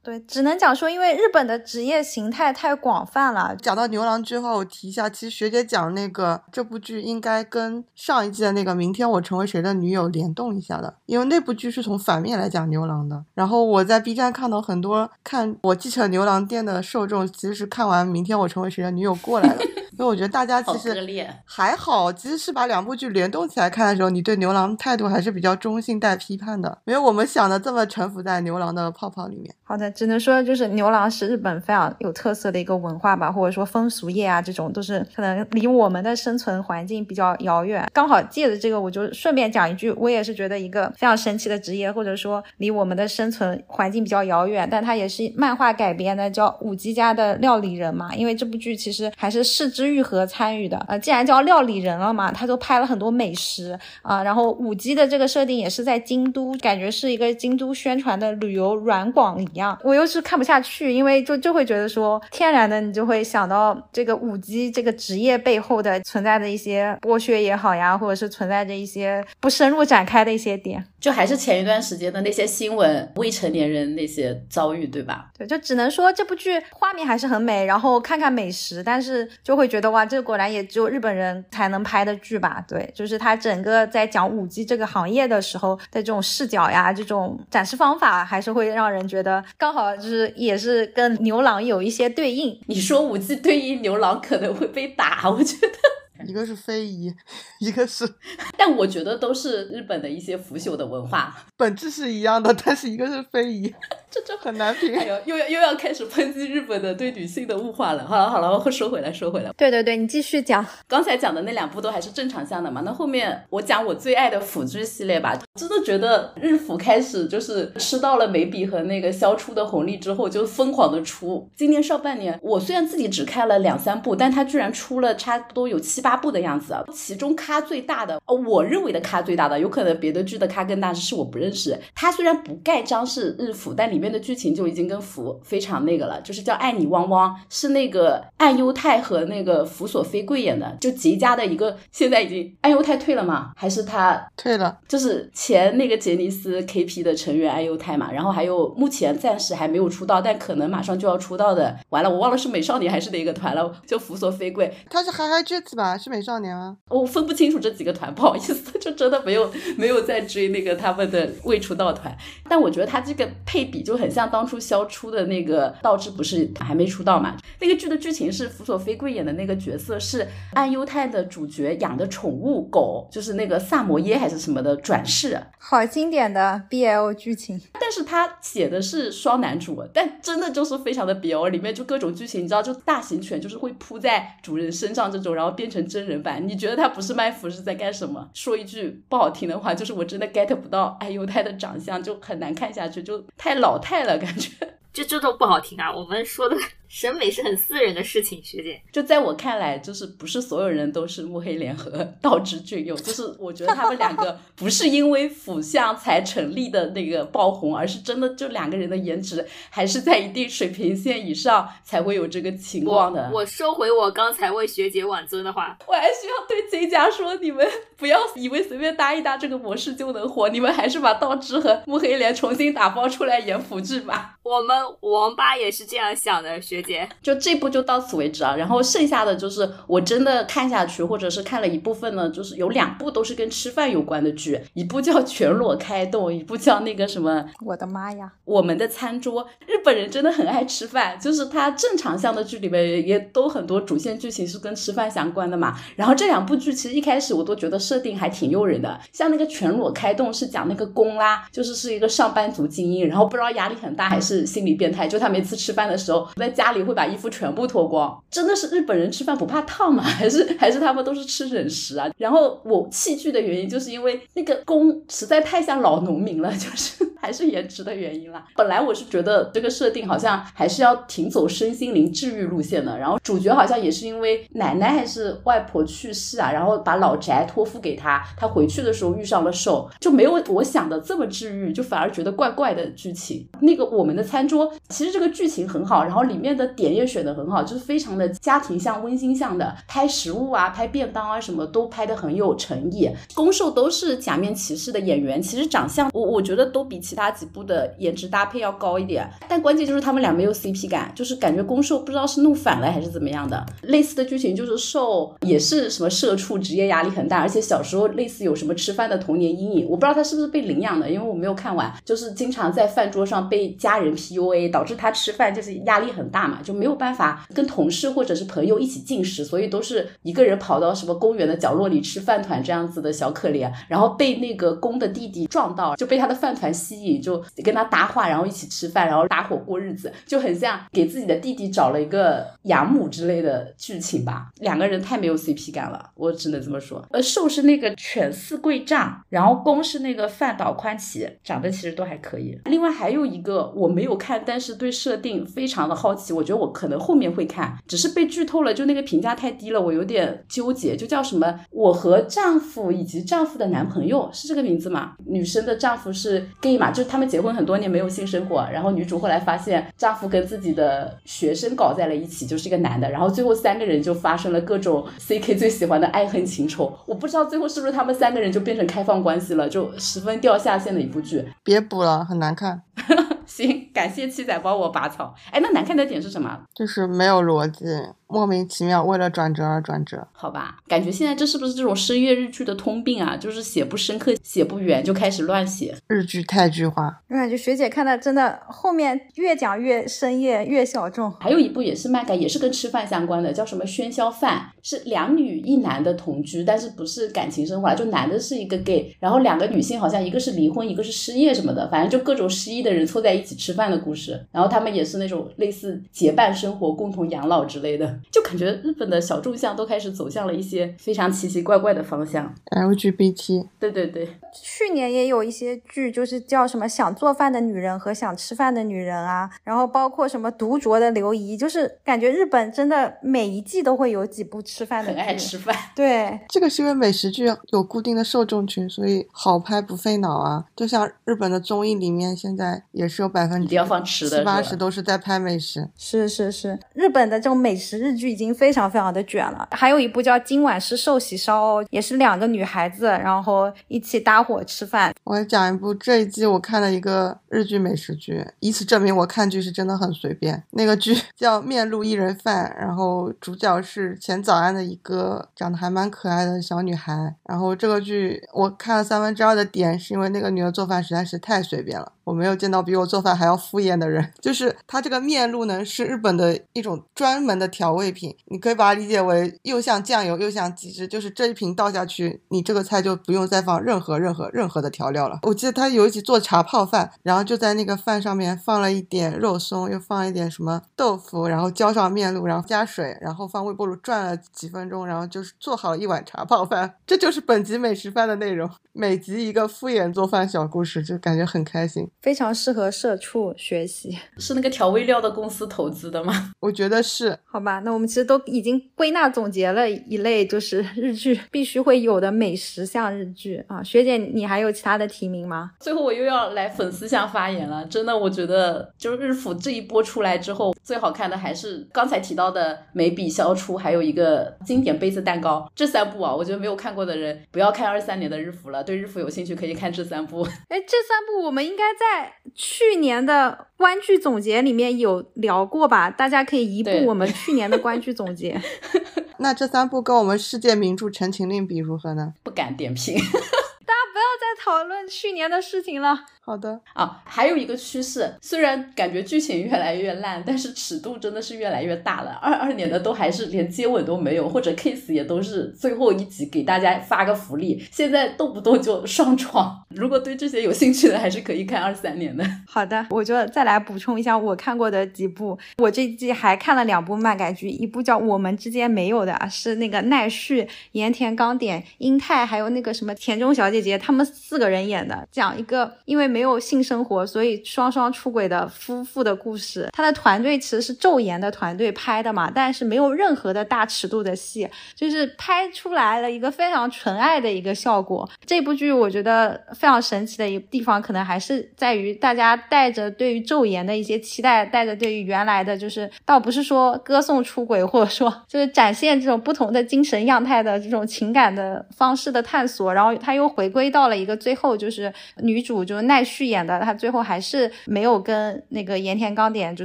[0.05, 3.55] 对，只能讲说，因为日本的职业形态太广泛了。
[3.55, 13.25] 讲到牛郎之后，我提一下，其实学姐讲那个这部剧应该跟上一季的那个《明天我成为谁的女友》联动一下的，因为那部剧是从反面来讲牛郎的。
[13.35, 19.63] 然后我在 B 站看到很多看我继承牛郎店的受众，其实是看完《明天我成为谁的女友》过来了。
[20.03, 21.07] 所以我觉得大家其实
[21.45, 29.55] 还好，其实是把两部剧联动起来看的时候，你对牛郎态度还是比较中性带批判的，没有我们想的这么沉浮在牛郎的泡泡里面。
[29.63, 37.89] 好的，只能说就是牛郎是日本非常有特色的一个文化吧，或者说风俗业啊，这种都是可能离我们的生存环境比较遥远。
[37.93, 48.13] 刚好借着这个，我就顺便讲一句，我也是觉得一个非常神奇的职业，或者说离我们的生存环境比较遥远，但它也是漫画改编的，叫五吉家的料理人嘛。
[48.17, 49.92] 因为这部剧其实还是市之。
[49.93, 50.83] 玉和参与的。
[50.89, 54.23] 呃，既然叫料理人了嘛，他就拍了很多美食啊。
[54.23, 59.79] 然后五 G 的这个设定也是在京都，感觉是一个京都宣传的旅游软广一样。
[59.85, 70.85] 我又是看不下去，因为就就会觉得说，天然的你就会想到这个五 G 这个职业背后的存在的一些剥削也好呀，或者是存在着一些不深入展开的一些点。
[71.01, 75.31] 就还是前一段时间的那些新闻，未成年人那些遭遇，对吧？
[75.37, 82.63] 对，就只能说这部剧画面还是很美，然后看看美食，但是就会觉得哇，这果然也只有日本人才能拍的剧吧？
[82.69, 92.61] 对，就是他整个在讲五 G 这个行业的时候的这种视角呀，这种展示方法，还是会让人觉得刚好就是也是跟牛郎有一些对应。
[92.67, 96.02] 你说五 G 对应牛郎可能会被打，我觉得。
[96.27, 97.13] 一个是非遗，
[97.59, 98.09] 一个是，
[98.57, 103.75] 但我觉得都是日本的一些腐朽的文化， 本质是一样的，但是一个是非遗，
[104.11, 104.97] 这就很难评。
[104.97, 108.07] 哎呦，又要又要开始抨击日本的对女性的物化了。
[108.07, 109.51] 好了好了，我说回来说回来。
[109.57, 110.65] 对对对，你继续讲。
[110.87, 112.83] 刚才讲的那两部都还是正常向的嘛？
[112.85, 115.37] 那后面我讲我最爱的腐剧系列吧。
[115.59, 121.49] 真的觉得日腐开始就是吃到了眉笔和那个消出的红利之后，就疯狂的出。
[121.57, 126.13] 今年上半年，我虽然自己只看了两三部，但它居然出了差不多有七八。
[126.23, 131.77] 部的样子啊，其中咖最大的，哦，我认为的咖最大的，有可能别的剧的咖更大，是我不认识。
[131.97, 143.51] 它虽然不盖章是日服，但里面的剧情就已经跟服非常那个了，就是叫爱你汪汪，是那个岸优太和那个福所飞贵演的，就吉家的一个，现在已经岸优太退了吗？
[143.57, 144.79] 还是他退了？
[144.87, 155.92] 就是前那个杰尼斯 KP 的成员岸优太嘛，然后还有目前暂时还没有出道，但可能马上就要出道的，完了我忘了是美少女还是哪个团了，就福所飞贵，他是 HiHiJets 吧？
[155.97, 162.17] 是美少年啊，我分不清楚这几个团， 不好意思，就真的没有没有在追那个他们的未出道团。
[162.49, 167.37] 但我觉得他这个配比就很像当初肖出的那个道之，不是还没出道嘛？
[167.61, 177.61] 那个剧的剧情是辅佐飞贵演的那个角色是暗优太的主角养的宠物狗，就是那个萨摩耶还是什么的转世，好经典的 BL 剧情。
[177.81, 186.47] 但是他写的是双男主，但真的就是非常的 BL，里面就各种剧情，你知道，就大型犬就是会扑在主人身上这种，然后变成真人版。
[186.47, 188.31] 你觉得他不是卖腐是在干什么？
[188.35, 194.51] 说一句不好听的话，就是我真的 get 不到哎呦他的长相，就很难看下去，就太老态了，感觉。
[194.93, 195.93] 这这都不好听啊！
[195.93, 196.57] 我们说的。
[196.93, 198.79] 审美是很私人的事情，学姐。
[198.93, 213.31] 就在我看来，就是不是所有人都是木黑莲和 道之俊佑，就是我觉得他们两个 不是因为腐相才成立的那个爆红，而是真的就两个人的颜值还是在一定水平线以上才会有这个情况的。
[213.33, 217.67] 我收回我刚才为学姐挽尊的话，我还需要对 J 家说，你们
[217.97, 224.37] 不要以为随便搭一搭这个模式就能火，你们还是把道之和木黑莲重新打包出来演腐剧吧。
[224.43, 227.09] 我们王八也是这样想的，学姐。
[227.23, 239.47] 就这部就到此为止啊，然后剩下的就是我真的看下去，或者是看了一部分呢，就是有两部都是跟吃饭有关的剧，一部叫《全裸开动》，一部叫那个什么，我的妈呀，我们的餐桌。
[239.67, 245.77] 日本人真的很爱吃饭，就是他正常向的剧里面也都很多主线剧情是跟吃饭相关的嘛。
[245.97, 256.73] 然后这两部剧其实一开始我都觉得设定还挺诱人的，像那个《全裸开动》是讲那个公啦，就是是一个上班族精英，然后不知道压力很大还是心理变态，就他每次吃饭的时候在家。
[256.73, 260.01] 里会把衣服全部脱光，真的是日本人吃饭不怕烫吗？
[260.03, 262.09] 还是还是他们都是吃忍食啊？
[262.17, 268.43] 然后我弃剧的原因就是因为那个公实在太像老农民了， 就是还是颜值的原因啦。
[268.57, 283.47] 本来我是觉得这个设定好像还是要挺走身心灵治愈路线的，然后主角好像也是因为奶奶还是外婆去世啊，然后把老宅托付给他，他回去的时候遇上了兽，就没有我想的这么治愈，就反而觉得怪怪的剧情。
[283.61, 286.73] 那个我们的餐桌其实这个剧情很好，然后里面的。
[286.75, 293.11] 点也选的很好，就是非常的家庭向、温馨向的，拍食物啊、拍便当啊，什么都拍的很有诚意。
[293.35, 303.65] 攻受都是假面骑士的演员，其实长相我我觉得都比其他几部的颜值搭配要高一点，但关键就是他们俩没有 CP 感，就是感觉攻受不知道是弄反了还是怎么样的。
[303.83, 316.61] 类似的剧情就是受也是什么社畜，职业压力很大，而且小时候类似有什么吃饭的童年阴影，我不知道他是不是被领养的，因为我没有看完，就是经常在饭桌上被家人 PUA PUA，导致他吃饭就是压力很大嘛。
[316.63, 334.51] 就没有办法跟同事或者是朋友一起进食，所以都是一个人跑到什么公园的角落里吃饭团这样子的小可怜，然后被那个公的弟弟撞到，就被他的饭团吸引，就跟他搭话，然后一起吃饭，然后搭伙过日子，就很像给自己的弟弟找了一个养母之类的剧情吧。
[334.61, 337.05] 两个人太没有 CP 感了，我只能这么说。
[337.11, 342.59] 呃，受是那个犬饲贵丈，然后攻是那个饭岛宽启，长得其实都还可以。
[342.67, 350.97] 另外还有一个我没有看，但是对设定非常的好奇，我觉得我可能后面会看，只是被剧透了，就那个评价太低了，我有点纠结。
[350.97, 351.61] 就叫什么？
[351.71, 355.13] 我和丈夫以及丈夫的男朋友是这个名字吗？
[355.27, 356.91] 女生的丈夫是 gay 嘛？
[356.91, 366.93] 就是他们结婚很多年没有性生活，然后女主后来发现丈夫跟自己的学生搞在了一起，就是一个男的，然后最后三个人就发生了各种 CK 最喜欢的爱恨情仇。
[367.07, 371.45] 我不知道最后是不是他们三个人就变成开放关系了，就十分掉下线的一部剧。
[371.65, 372.83] 别补了，很难看。
[373.47, 375.35] 行，感谢七仔帮我拔草。
[375.51, 376.59] 哎，那难看的点是什么？
[376.75, 377.85] 就是没有逻辑，
[378.33, 380.27] 莫名其妙，为了转折而转折。
[380.33, 383.37] 好吧，感觉现在这是不是这种深夜日剧的通病啊？
[383.37, 385.95] 就是写不深刻，写不圆，就开始乱写。
[386.09, 391.31] 日剧太剧化，我感觉学姐看的真的后面越讲越深夜，越小众。
[391.33, 404.47] 还有一部也是漫改，也是跟吃饭相关的，叫什么《喧嚣饭》，是两女一男的同居，但是不是感情生活，就男的是一个 gay，然后两个女性好像一个是离婚，一个是失业什么的，反正就各种失意的人凑在一起吃饭的故事。
[404.51, 412.55] 然后他们也是那种类似结伴生活、共同养老之类的，就感觉日本的小众向都开始走向了一些非常奇奇怪怪的方向。
[412.71, 425.23] LGBT 对对对，去年也有一些剧，就是叫什么“想做饭的女人”和“想吃饭的女人”啊，然后包括什么“独酌的刘姨”，就是感觉日本真的每一季都会有几部吃饭的很。
[425.23, 425.73] 爱吃饭。
[425.95, 430.65] 对，这个是因为美食剧有固定的受众群，所以好拍不费脑啊。
[430.75, 435.89] 就像日本的综艺里面，现在也是有百分之一定要放吃的七八十都是在拍美食。
[435.97, 439.69] 是是是，日本的这种美食日剧已经非常非常的卷了。
[439.71, 445.15] 还有一部叫《今晚是寿喜烧》，也是两个女孩子，然后一起搭伙吃饭。
[445.23, 450.61] 我讲一部这一季我看了一个日剧美食剧，以此证明我看剧是真的很随便。
[450.71, 457.35] 那个剧叫《面露一人饭》，然后主角是前早安的一个长得还蛮可爱的小女孩。
[457.45, 464.33] 然后这个剧我看了三分之二的点是因为那个女的做饭实在是太随便了，我没有见到比我做饭还要敷衍的人。
[464.41, 475.39] 就是它这个面露呢是日本的一种专门的调味品，你可以把它理解为又像酱油又像鸡汁，就是这一瓶倒下去，你这个菜就不用再放任何任何任何的调料了。
[475.43, 486.95] 我记得他有一集做茶泡饭，然后就在那个饭上面放了一点肉松，又放了一点什么豆腐，然后浇上面露，然后加水，然后放微波炉转了几分钟，然后就是做好了一碗茶泡饭。
[487.07, 492.09] 这就是本集美食饭的内容，每集一个敷衍做饭小故事，就感觉很开心。
[492.21, 496.53] 非常适合社畜学习，是那个调味料的公司投资的吗？
[496.61, 497.81] 我觉得是好吧？
[497.85, 503.83] 那我们其实都已经归纳总结了一类，就是 日剧必须会有的美食向日剧啊。
[503.83, 505.73] 学姐，你还有其他的提名吗？
[505.81, 520.43] 最后我又要来粉丝向发言了，真的，我觉得就是日服这一波出来之后，最好看的还是刚才提到的《眉笔消除》，还有一个经典杯子蛋糕这三部啊，我觉得没有看过的人不要看二三年的日服了，对日服有兴趣可以看这三部。
[520.69, 526.11] 哎，这三部我们应该在去年的观剧总结里面有聊过吧？
[526.11, 528.61] 大家可以移步我们去年的观剧总结。
[529.39, 532.35] 那这三部跟我们世界名著《陈情令》比如何呢？
[532.45, 533.97] 不敢点评 不要
[534.43, 536.25] 再讨论去年的事情了。
[536.45, 542.33] 好的，啊，还有一个趋势，虽然感觉剧情越来越烂，但是尺度真的是越来越大了。
[542.43, 549.85] 二二年的都还是连接吻都没有，或者 kiss 也都是最后一集给大家发个福利，现在动不动就上床。
[549.91, 552.45] 如果对这些有兴趣的，还是可以看二三年的。
[552.67, 555.57] 好的，我就再来补充一下我看过的几部。
[555.79, 569.89] 我这一季还看了两部漫改剧，一部叫《我们之间没有的》，是那个奈绪、盐田刚典、英泰还有那个什么田中小姐姐他们四个人演的，讲一个因为没有性生活，所以双双出轨的夫妇的故事。
[569.93, 578.29] 他的团队其实是昼颜的团队拍的嘛，但是没有任何的大尺度的戏，就是拍出来了一个非常纯爱的一个效果。
[578.47, 599.85] 这部剧我觉得非常神奇的一地方，可能还是在于大家带着对于昼颜的一些期待，带着对于原来的，就是倒不是说歌颂出轨，或者说就是展现这种不同的精神样态的这种情感的方式的探索，然后他又回归到了一个最后就是女主就是奈绪演的，她最后还是没有跟那个盐田刚典，就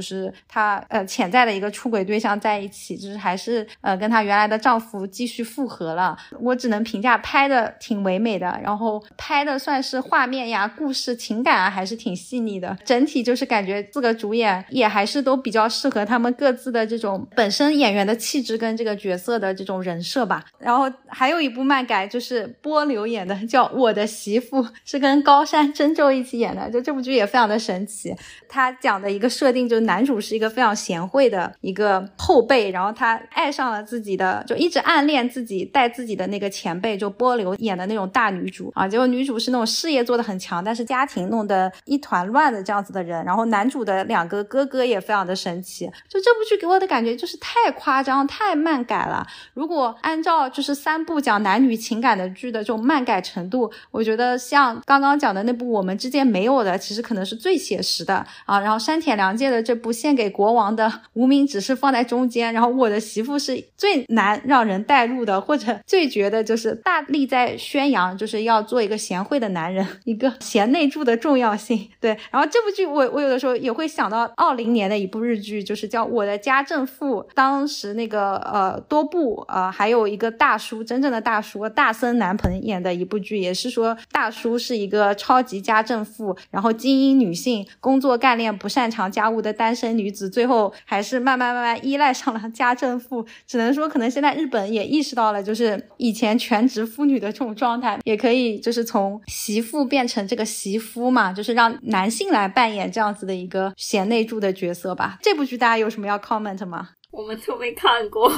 [0.00, 6.16] 是她呃潜在的一个出轨对象在一起，就是还是呃跟她原来的丈夫继续复合了。
[6.40, 12.76] 我只能评价拍的挺唯美的，然后拍的算是画面呀、故事、情感啊，还是挺细腻的。
[12.84, 20.44] 整体就是感觉四个主演也还是都比较适合他们各自的这种本身演员的气质跟这个角色的这种人设吧。
[20.58, 24.62] 然后还有一部漫改就是波流演的，叫《我的媳妇》。
[24.84, 28.14] 是跟高山真宙一起演的，就这部剧也非常的神奇。
[28.48, 38.88] 他讲的一个设定就是男主是一个非常贤惠的一个后辈，然后他爱上了自己的，就一直暗恋自己带自己的那个前辈，就波流演的那种大女主啊。
[38.88, 43.24] 结果女主是那种事业做的很强，但是家庭弄得一团乱的这样子的人。
[43.24, 45.86] 然后男主的两个哥哥也非常的神奇。
[46.08, 49.26] 就这部剧给我的感觉就是太夸张、太漫改了。
[49.54, 58.58] 如果按照就是三部讲男女情感的剧的这种漫改程度，我觉得像刚刚讲的那部《我们之间没有的》，其实可能是最写实的啊。
[58.58, 71.90] 然后山田凉介的这部《献给国王的无名指》是放在中间，然后我的媳妇是最难让人带入的，或者最觉得就是大力在宣扬就是要做一个贤惠的男人，一个贤内助的重要性。
[72.00, 93.26] 对，然后这部剧我我有的时候也会想到二零年的一部日剧，就是叫《我的家政妇》，当时那个呃多部呃还有一个大叔，真正的大叔大森南朋演的一部剧，也是说大叔是一个超级家政妇，然后精英女性，工作干练，不擅长家务的单身女子，最后还是慢慢慢慢依赖上了家政妇。
[93.46, 105.18] 只能说，可能现在日本也意识到了，就是以前全职妇女的这种状态，也可以就是从媳妇变成这个媳妇嘛，就是让男性来扮演这样子的一个贤内助的角色吧。
[105.22, 106.90] 这部剧大家有什么要 comment 吗？
[107.10, 108.30] 我们都没看过，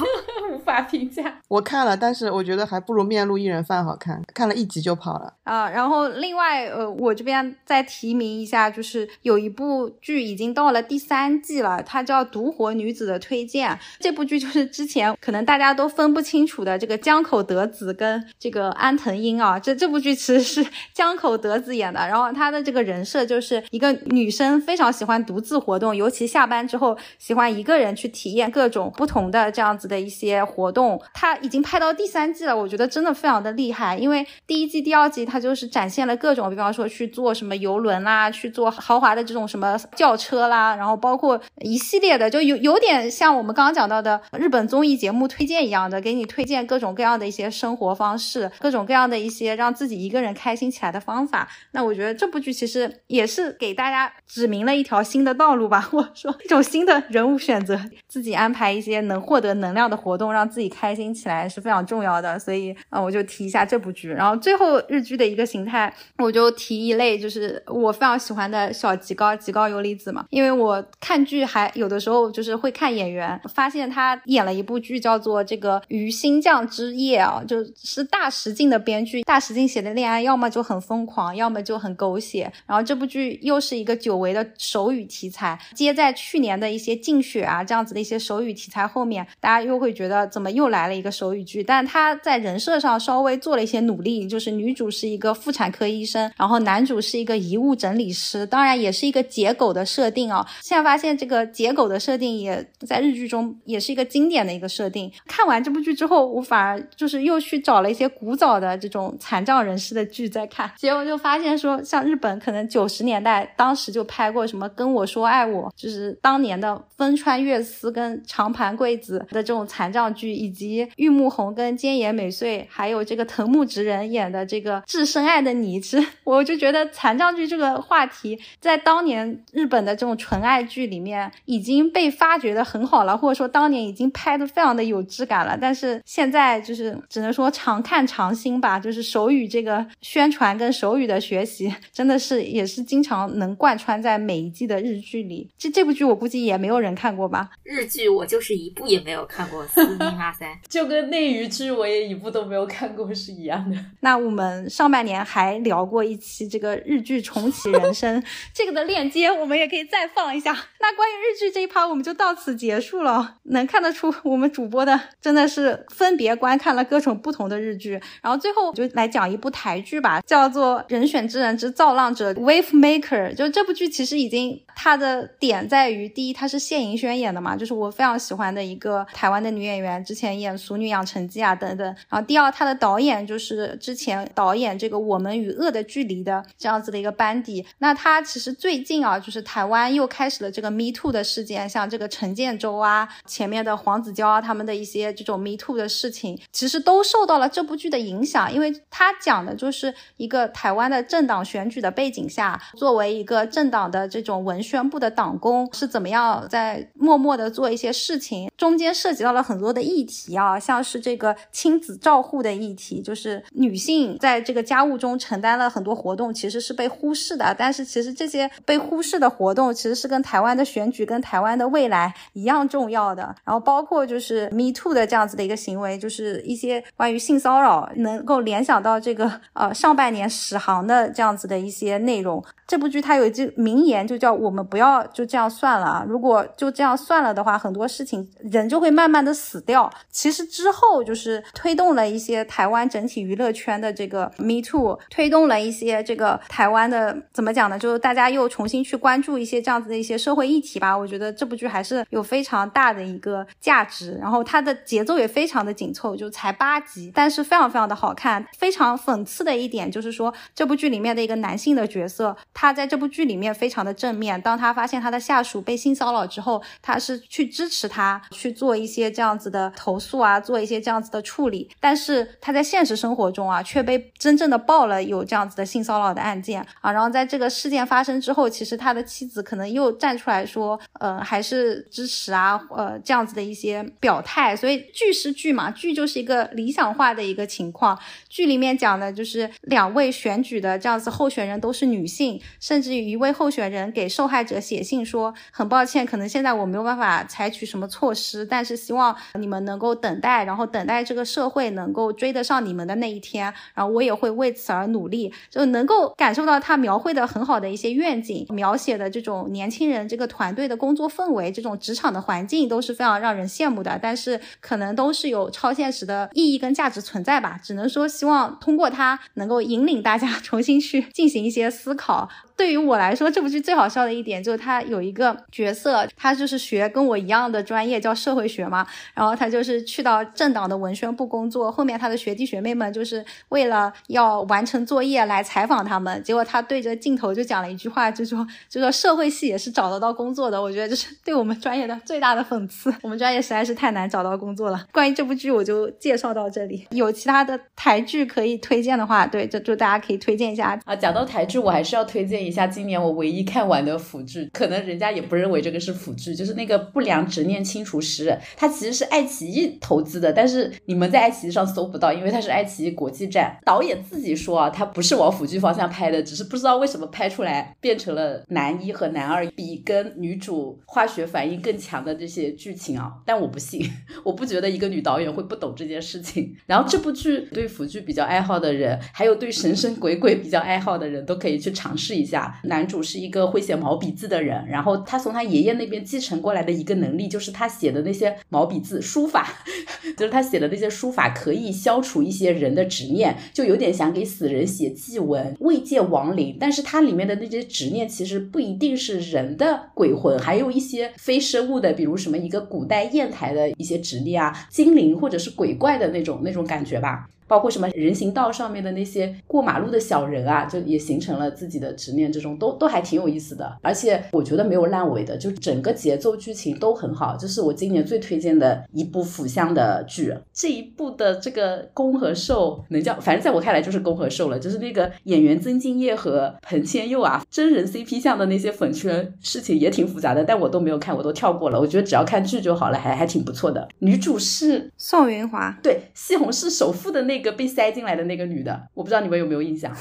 [0.53, 1.39] 无法评价。
[1.49, 5.69] 我看了，但是我觉得还不如《面露一人饭》好看，看了一集就跑了啊。
[5.69, 13.69] 然后另外，呃，我这边再提名一下，就是有一部剧已经到了第三季了，它叫《独活女子的推荐》。
[13.99, 19.59] 这部剧就是之前可能大家都分不清楚的这个江口德子跟这个安藤英啊。
[19.59, 28.60] 这这部剧其实是江口德子演的，然后她的这个人设就是一个女生非常喜欢独自活动，尤其下班之后喜欢一个人去体验各。
[28.61, 33.97] 各种不同的这样子的一些活动，它已经拍到第三季了，我觉得真的非常的厉害。
[33.97, 51.49] 因为第一季、第二季它就是展现了各种，比方说去坐什么游轮啦，去坐豪华的这种什么轿车啦，然后包括一系列的，就有有点像我们刚刚讲到的日本综艺节目推荐一样的，给你推荐各种各样的一些生活方式，各种各样的一些让自己一个人开心起来的方法。
[51.71, 58.50] 那我觉得这部剧其实也是给大家指明了一条新的道路吧， 或者说一种新的人物选择，自己安。
[58.51, 62.37] 安排一些能获得能量的活动，让自己开心起来是非常重要的。
[62.37, 64.09] 所以啊，我就提一下这部剧。
[64.09, 70.25] 然后最后日剧的一个形态，我就提一类，就是我非常喜欢的小极高极高由里子嘛。
[70.31, 82.51] 因为我看剧还有的时候就是会看演员，发现他演了一部剧叫做《这个鱼星降之夜》啊，就是大石进的编剧，大石进写的恋爱要么就很疯狂，要么就很狗血。
[82.65, 88.40] 然后这部剧又是一个久违的手语题材，接在去年的一些竞雪啊这样子的一些手。
[88.41, 91.63] 手语题材后面，大家又会觉得怎么又来了一个手语剧？
[91.63, 100.43] 但他在人设上稍微做了一些努力，就是女主是一个妇产科医生，然后男主是一个遗物整理师，当然也是一个解狗的设定啊。
[100.63, 105.11] 现在发现这个解狗的设定也在日剧中也是一个经典的一个设定。
[105.27, 118.19] 看完这部剧之后，我反而就是又去找了一些古早的这种残障人士的剧在看，结果就发现说，像日本可能九十年代当时就拍过什么跟我说爱我，就是当年的风川月司跟。
[118.31, 135.57] 长盘贵子的这种残障剧，以及玉木宏跟菅野美穗，还有这个藤木直人演的这个《致深爱的你》，其实 我就觉得残障剧这个话题，在当年日本的这种纯爱剧里面已经被发掘的很好了，或者说当年已经拍的非常的有质感了。
[135.59, 145.49] 但是现在就是只能说常看常新吧，就是手语这个宣传跟手语的学习，真的是也是经常能贯穿在每一季的日剧里。
[145.57, 147.49] 这这部剧我估计也没有人看过吧？
[147.63, 148.20] 日剧我。
[148.21, 153.75] 我就是一部也没有看过，斯密马塞 就跟内娱剧我也一部都没有看过是一样的。
[154.01, 160.51] 那我们上半年还聊过一期这个日剧重启人生， 这个的链接我们也可以再放一下。
[160.79, 163.37] 那关于日剧这一趴我们就到此结束了。
[163.45, 173.33] 能看得出我们主播的真的是分别观看了各种不同的日剧，然后最后就来讲一部台剧吧，叫做《人选之人之造浪者》（Wave Maker）。
[173.33, 178.10] 就这部剧其实已经它的点在于，第一它是谢盈萱演的嘛，就是我非常。
[178.11, 181.87] 常喜欢的一个台湾的女演员，之前演《俗女养成记》啊等等。
[182.09, 187.65] 然后第二，她的导演就是之前导演这个《我们与恶的距离》的这样子的一个班底。
[187.77, 207.91] 那她其实最近啊，就是台湾又开始了这个 Me Too 的事件，像这个陈建州啊，前面的黄子佼啊，他们的一些这种 Me Too 的事情，其实都受到了这部剧的影响，因为它讲的就是一个台湾的政党选举的背景下，作为一个政党的这种文宣部的党工是怎么样在默默的做一些。
[208.01, 217.55] 事情，中间涉及到了很多的议题啊，像是这个亲子照护的议题，就是女性在这个家务中承担了很多活动，其实是被忽视的。
[217.57, 223.35] 但是其实这些被忽视的活动，其实是跟台湾的选举、跟台湾的未来一样重要的。
[223.43, 232.43] 然后包括就是 Me Too 的这样子的一个行为，就是一些关于性骚扰，能够联想到这个呃上半年史航的这样子的一些内容。
[232.67, 236.05] 这部剧它有一句名言，就叫“我们不要就这样算了啊！
[236.07, 247.79] 如果就这样算了的话，很多多事情人就会慢慢的死掉。”其实之后就是推动了一些台湾整体娱乐圈的这个 Me Too，推动了一些这个台湾的怎么讲呢？
[247.79, 250.95] 就是大家又重新去关注一些这样子的一些社会议题吧。
[250.95, 258.45] 我觉得这部剧还是有非常大的一个价值，然后它的节奏也非常的紧凑，就才八集，但是非常非常的好看。
[258.57, 262.35] 非常讽刺的一点就是说，这部剧里面的一个男性的角色。
[262.53, 264.39] 他在这部剧里面非常的正面。
[264.41, 271.69] 当他发现他的下属被性骚扰之后，他是去支持他去做一些这样子的投诉啊，做一些这样子的处理。
[271.79, 276.91] 但是他在现实生活中啊，却被真正的爆了有这样子的性骚扰的案件啊。
[276.91, 284.55] 然后在这个事件发生之后，其实他的妻子可能又站出来说，呃，还是支持啊，呃，这样子的一些表态。
[284.55, 287.97] 所以剧是剧嘛，剧就是一个理想化的一个情况。
[288.27, 292.41] 剧里面讲的就是两位选举的这样子候选人都是女性。
[292.59, 303.53] 甚至于一位候选人给受害者写信说：“很抱歉，可能现在我没有办法采取什么措施，但是希望你们能够等待，然后等待这个社会能够追得上你们的那一天。
[303.73, 313.99] 然后我也会为此而努力，就能够感受到他描绘的很好的一些愿景，描写的这种年轻人这个团队的工作氛围，这种职场的环境都是非常让人羡慕的。
[314.01, 317.59] 但是可能都是有超现实的意义跟价值存在吧。
[317.63, 322.29] 只能说希望通过它能够引领大家 重新去进行一些思考。”
[322.61, 328.85] 对于我来说，这部剧最好笑的一点就是他有一个角色，他就是学跟我一样的专业，叫社会学嘛。
[329.15, 340.61] 然后他就是去到政党的文宣部工作，后面他的学弟学妹们就是为了要完成作业来采访他们，结果他对着镜头就讲了一句话，就说就说社会系也是找得到工作的。
[340.61, 344.85] 我觉得这是对我们专业的最大的讽刺，我们专业实在是太难找到工作了。
[344.91, 346.85] 关于这部剧，我就介绍到这里。
[346.91, 350.95] 有其他的台剧可以推荐的话，对，就就大家可以推荐一下啊。
[350.95, 352.50] 讲到台剧，我还是要推荐一。
[352.51, 358.25] 一下今年我唯一看完的腐剧，可能人家也不认为这个是腐剧，就是那个《不良执念清除师》，
[358.57, 363.57] 它其实是爱奇艺投资的，但是你们在爱奇艺上搜不到，因为它是爱奇艺国际站。
[363.65, 373.13] 导演自己说啊，他不是往腐剧方向拍的，只是不知道为什么拍出来变成了男一和男二比跟女主化学反应更强的这些剧情啊。
[373.25, 373.81] 但我不信，
[374.25, 376.55] 我不觉得一个女导演会不懂这件事情。
[376.65, 382.40] 然后这部剧对腐剧比较爱好的人，还有对神神鬼鬼比较爱好的人都可以去尝试一下。
[382.63, 389.47] 男主是一个会写毛笔字的人，然后他从他爷爷那边继承过来的一个能力，就是他写的那些毛笔字书法，
[390.15, 396.57] 就是他写的那些书法可以消除一些人的执念，就有点想给死人写祭文，慰藉亡灵。
[396.59, 407.27] 但是它里面的那些执念其实不一定是人的鬼魂，还有一些非生物的，比如什么一个古代砚台的一些执念啊，精灵或者是鬼怪的那种那种感觉吧。
[407.51, 413.77] 包括什么人行道上面的那些过马路的小人啊，就也形成了自己的执念，这种都都还挺有意思的。
[413.81, 420.33] 而且我觉得没有烂尾的，就整个节奏剧情都很好，这是我今年最推荐的一部腐向的剧。
[420.53, 431.77] 这一部的这个攻和受能叫，反正在我看来就是攻和受了，就是那个演员曾敬业和彭千佑啊，真人 CP 向的那些粉圈事情也挺复杂的，但我都没有看，我都跳过了。
[431.77, 433.89] 我觉得只要看剧就好了，还还挺不错的。
[433.99, 437.40] 女主是宋云华，对，西红柿首富的那。
[437.41, 439.91] 一个被塞进来的那个女的，我不知道你们有没有印象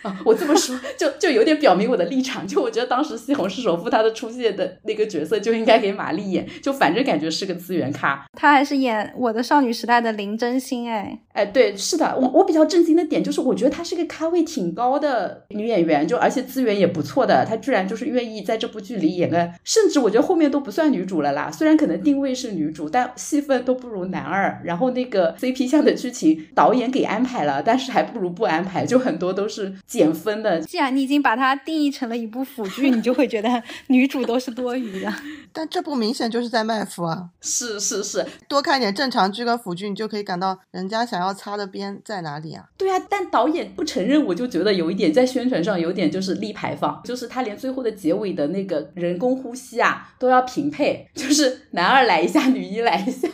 [0.00, 0.18] 啊。
[0.24, 8.26] 我这么说就就有点表明我的立场，就我觉得当时西红柿首富他的出现的那个角色就应该给马丽演，就反正感觉是个资源咖。
[8.32, 21.50] 她还是演我的少女时代的林真心，哎哎，对，是的，我我比较震惊的点就是，我觉得她是个咖位挺高的女演员，就而且资源也不错的，她居然就是愿意在这部剧里演个，甚至我觉得后面都不算女主了啦。
[21.50, 24.46] 虽然可能定位是女主，但戏份都不如男二。
[24.64, 29.74] 然后那个 CP 向的剧情导演给安排了，但是还不如不安排，就很多都是。
[29.86, 30.60] 减分的。
[30.60, 35.12] 既然你已经把它定义成了一部腐剧，你就会觉得女主都是多余的。
[35.52, 37.30] 但这部明显就是在卖腐啊！
[37.40, 42.64] 是是是，多看一点正常剧跟腐剧，你就可以感到人家想要擦的边在哪里啊？
[42.76, 53.28] 对啊，但导演不承认，我就觉得有一点在宣传上有点就是立牌坊，就是他连最后的结尾的那个人工呼吸啊都要平配，就是男二来一下，女一来一下。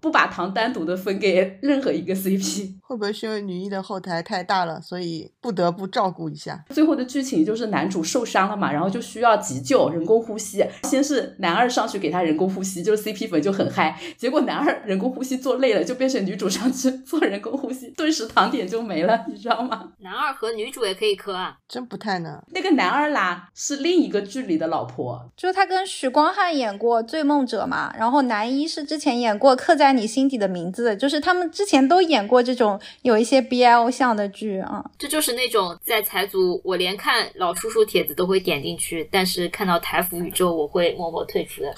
[0.00, 2.74] 不把糖单独的分给任何一个 CP。
[2.82, 6.64] 会不会是因为女一的后台太大了，所以不得不照顾一下？
[6.70, 10.64] 最后的剧情就是男主受伤了嘛，然后就需要急救，人工呼吸。
[10.84, 13.98] 先是男二上去给他人工呼吸，就是 CP 粉就很嗨。
[14.16, 19.92] 结果男二人工呼吸做累了，就变成女主上去做人工呼吸，顿时糖点就没了， 你知道吗？
[19.98, 21.56] 男二和女主也可以磕啊。
[21.68, 22.40] 真不太能。
[22.52, 34.84] 那个男二啦是另一个剧里的老婆，就是他跟许光汉演过《醉梦者》嘛，然后男一是之前演过《刻在在你心底的名字》，就是他们之前都演过这种有一些 BL 向的剧啊。
[34.98, 41.72] 这就是那种在财组，我连看老叔叔帖子都会点进去，但是看到台服宇宙，我会默默退出的。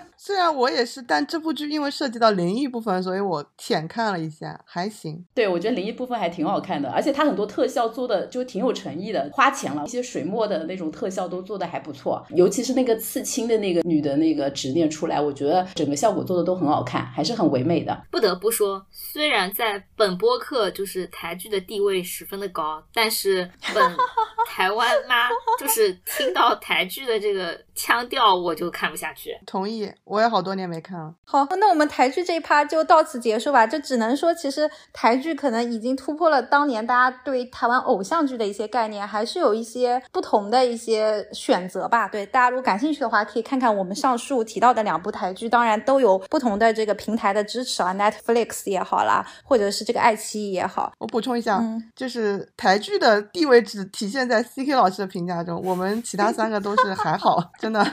[0.22, 5.24] 虽然我也是，但这部剧因为涉及到灵异部分，所以我浅看了一下，还行。
[5.34, 18.04] 对我觉得灵异部分还挺好看的，而且它很多特效做的就挺有诚意的，花钱了，一些水墨的那种特效都做的还不错，尤其是那个刺青的那个女的那个执念出来，我觉得整个效果做的都很好看，还是很唯美的。
[18.10, 23.96] 不得不说，虽然在本播客就是台剧的地位十分的高，但是本
[24.46, 29.34] 台湾妈就是听到台剧的这个腔调，我就看不下去。
[29.46, 31.14] 同意，我也好多年没看了。
[31.24, 33.66] 好，那我们台剧这一趴就到此结束吧。
[33.66, 42.06] 就只能说，其实台剧可能已经突破了当年大家对台湾偶像剧的一些概念，还是有一些不同的一些选择吧。
[42.06, 50.92] 对大家如果感兴趣的话，可以看看我们上述提到的两部台剧，当然都有不同的这个平台的支持啊，Netflix 也好啦，或者是这个爱奇艺也好。
[50.98, 57.84] 我补充一下，嗯就是台剧的地位只体现在 CK 老师的评价中，我们其他三个都是还好， 真的。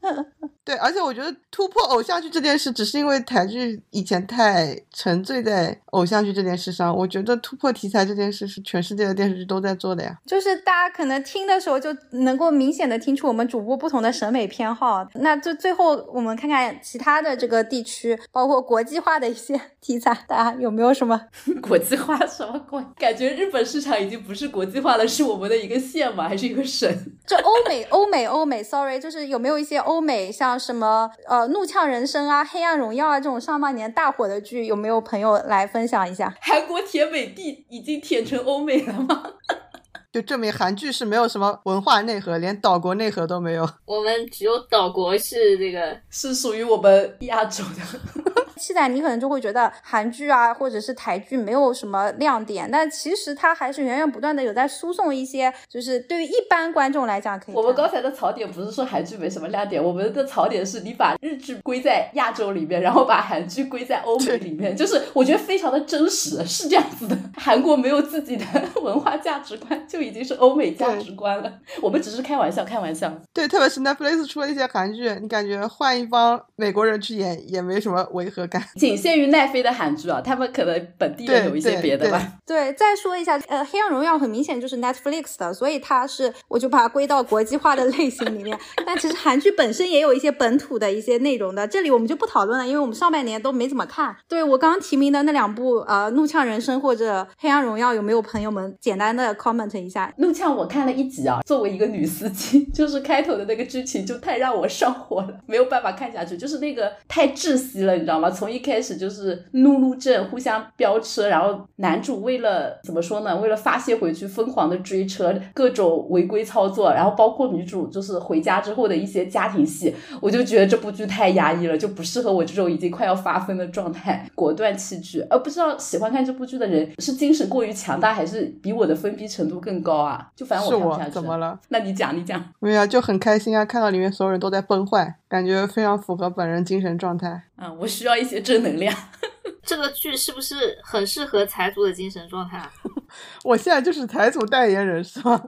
[0.62, 6.94] 对，而且我觉得突破偶像剧这件事，只是因为台剧以前太沉醉在偶像剧这件事上。
[6.94, 10.16] 我觉得突破题材这件事是全世界的电视剧都在做的呀。
[10.26, 15.04] 就是大家可能听的时候就能够明显的听出我们主播不同的审美偏好。
[15.14, 21.20] 那就最后我们看看其他的这个地区，包括国际化的一些题材，大家有没有什么？
[21.62, 22.80] 国际化什么鬼？
[22.96, 26.28] 感觉日本市场已经不是国际化了，是我们的一个县吗？
[26.28, 26.88] 还是一个省？
[27.26, 36.34] 就欧美、欧美、欧美，sorry，就是有没有一些欧美像什么呃《怒呛人生》啊、《黑暗荣耀》啊这种上半年大火的剧，有没有朋友来分享一下？
[36.40, 39.22] 韩国铁美帝已经舔成欧美了吗？
[40.12, 43.68] 就证明韩剧是没有什么文化内核，连岛国内核都没有。
[43.86, 48.39] 我们只有岛国是这个是属于我们亚洲的。
[48.60, 57.54] 期待你可能就会觉得韩剧啊，或者是台剧没有什么亮点，但其实它还是源源不断的有在输送一些，就是对于一般观众来讲可以。
[57.54, 67.16] 我们刚才的槽点不是说韩剧没什么亮点，我们的槽点是你把日剧归在亚洲里面，然后把韩剧归在欧美里面，就是我觉得非常的真实，是这样子的。
[67.36, 68.44] 韩国没有自己的
[68.82, 71.52] 文化价值观，就已经是欧美价值观了。
[71.80, 73.10] 我们只是开玩笑，开玩笑。
[73.32, 78.62] 对，特别是 Netflix 出了一些韩剧，你感觉换一帮美国人去演也没什么违和感。
[78.76, 82.32] 仅限于奈飞的韩剧啊，他们可能本地人有一些别的吧。
[82.46, 88.58] 对，再说一下，呃，《黑暗荣耀》很明显就是 Netflix 的，所以它是我就把它归到国际化的类型里面。
[88.84, 94.16] 但其实韩剧本身也有一些本土的一些内容的，这里我们就不讨论了，因为我们上半年都没怎么看。
[94.28, 100.08] 对我刚刚提名的那两部，呃，《怒呛人生》或者《黑暗荣耀》，有没有朋友们简单的 comment 一下？
[100.16, 108.30] 《怒呛》我看了一集啊，作为一个女司机， 就是开头的那个剧情就太让我上火了，没有办法看下去，就是那个太窒息了，你知道吗？
[108.40, 113.36] 从一开始就是怒路症，互相飙车，然后男主为了怎么说呢？
[113.36, 125.20] 为了发泄回去，疯狂的追车，各种违规操作，然后包括女主就是回家之后的一些家庭戏，我就觉得这部剧太压抑了，就不适合我这种已经快要发疯的状态，果断弃剧。
[125.28, 130.26] 而不知道喜欢看这部剧的人是精神过于强大，还是比我的封闭程度更高啊？
[130.34, 131.10] 就反正我看不下去。
[131.10, 131.58] 怎么了？
[131.68, 132.42] 那你讲，你讲。
[132.58, 137.42] 没有啊，就很开心啊，看到里面所有人都在崩坏，感觉非常符合本人精神状态。
[137.60, 138.94] 嗯，我需要一些正能量。
[139.62, 142.72] 这个剧是不是很适合财主的精神状态啊？
[143.44, 145.40] 我现在就是财主代言人，是吗？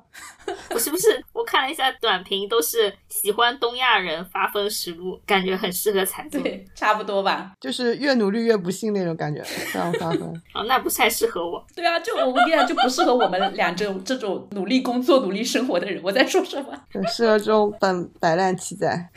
[0.71, 6.41] 我 是不是我看了一下短评，都是喜欢东亚人发疯实录，感觉很适合财主。
[6.41, 7.53] 对，差不多吧。
[7.61, 9.43] 就是越努力越不幸那种感觉，
[9.73, 10.29] 这样发疯。
[10.55, 11.65] 哦，那不太适合我。
[11.75, 16.01] 对啊，就我跟你讲，就不适合我们俩这种这种努力工作、努力生活的人。
[16.05, 16.69] 我在说什么？
[16.93, 19.09] 很适合这种本摆烂期在。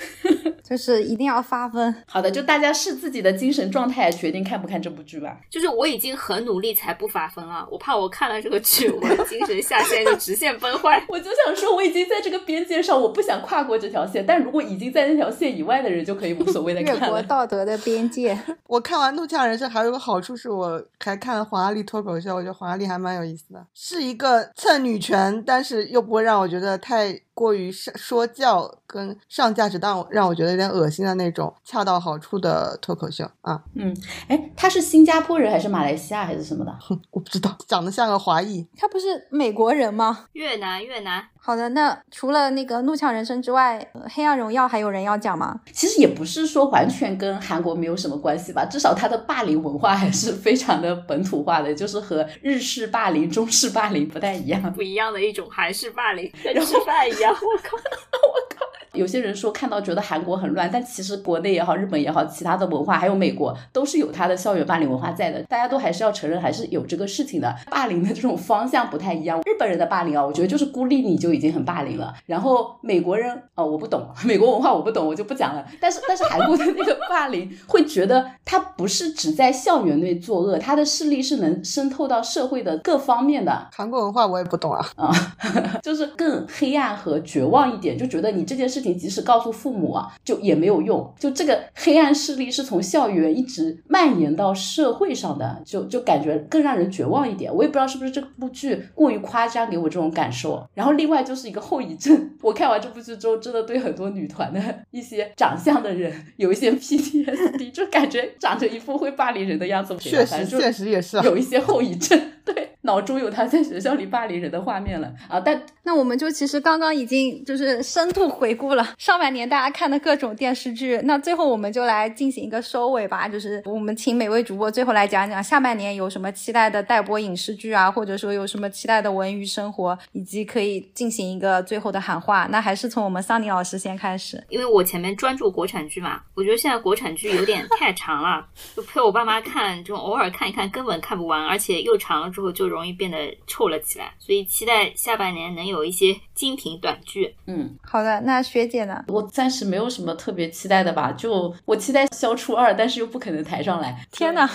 [0.68, 1.94] 就是一定要发疯。
[2.08, 5.38] 好的，就大家视自己的精神状态决定看不看这部剧吧。
[5.50, 11.04] 就是我已经很努力才不发疯啊，我怕我看了这个剧，我的精神下线就直线崩坏。
[11.08, 14.26] 我就想说，我已经在这个边界上，我不想跨过这条线。
[14.26, 17.10] 但如果已经在那条线以外的人，就可以无所谓的越看了。
[17.10, 18.38] 过道德的边界。
[18.68, 33.62] 我看完《怒呛人生》还有个好处是我还看了黄阿丽脱口秀，我觉得黄阿丽还蛮有意思的，是一个蹭女权，但是又不会让我觉得太过于上说教跟上价值，让我让我觉得有点恶心的那种恰到好处的脱口秀啊。
[33.76, 33.96] 嗯，
[34.28, 36.76] 哎，他是新加坡人还是马来西亚还是什么的？
[37.12, 38.66] 我不知道，长得像个华裔。
[38.76, 40.26] 他不是美国人吗？
[40.34, 41.24] 越南，越南。
[41.38, 45.60] 好的，那除了那个《怒呛人生》之外，呃《黑暗荣耀》还有人要讲吗？
[45.72, 54.74] 其实也不是说完全跟韩国没有什么关系吧，至少他的霸凌文化还是非常的本土化的，就是和日式霸凌、中式霸凌不太一样。
[54.74, 57.25] 不一样的一种韩式霸凌，跟吃饭一样。
[57.32, 57.78] 我靠
[58.28, 58.66] 我靠
[58.96, 65.42] 有些人说看到觉得韩国很乱，但其实国内也好，日本也好，其他的文化还有美国都是有它的校园霸凌文化在的。
[65.44, 67.56] 大家都还是要承认，还是有这个事情的。
[67.70, 69.40] 霸凌的这种方向不太一样。
[69.42, 72.14] 日本人的霸凌啊，我觉得就是孤立你就已经很霸凌了。
[72.26, 75.66] 然后美国人哦，我不懂美国文化，我不懂，我就不讲了。
[75.80, 83.68] 但是但是韩国的那个霸凌，会觉得他不是只在校园内作恶，他的势力是能渗透到社会的各方面的。
[83.74, 85.12] 韩国文化我也不懂啊啊，
[85.84, 88.96] 就是更黑暗和绝望一点，就觉得你这件事情。
[88.96, 91.12] 你即使告诉父母啊，就也没有用。
[91.18, 97.52] 就这个黑暗势力是从校园一直蔓延到社会上的，就就感觉更让人绝望一点。
[97.52, 100.64] 我也不知道是不是这部剧过于夸张，给我这种感受。
[100.76, 104.62] 然后另外就是一个后遗症，我看完这部剧之后，真的对很多女团的
[104.92, 109.98] 一些长相的人有一些 PTSD，就感觉长着一副会霸凌人的样子。
[109.98, 112.20] 确实，确实也是有一些后遗症。
[112.46, 112.75] 对。
[112.86, 115.40] 脑中有他在学校里霸凌人的画面了啊！
[115.40, 123.28] 但那我们就其实刚刚已经就是深度回顾了上半年大家看的各种电视剧，那最后我们就来进行一个收尾吧。
[123.28, 132.48] 就是我们请每位主播最后来讲讲下半年有什么期待的待播影视剧啊，或者说有什么期待的文娱生活，以及可以进行一个最后的喊话。
[132.52, 142.75] 那还是从我们桑尼老师先开始，因为我前面专注国产剧嘛，我觉得现在国产剧有点太长了，就陪我爸妈看，这种偶尔看一看根本看不完，而且又长了之后就。
[142.76, 143.18] 容易变得
[143.48, 147.34] 臭了起来，所以期待下半年能有一些精品短剧。
[147.48, 149.04] 嗯，好的，那学姐呢？
[149.08, 154.06] 我暂时没有什么特别期待的吧，就我期待消除二，但是又不可能抬上来。
[154.12, 154.50] 天哪，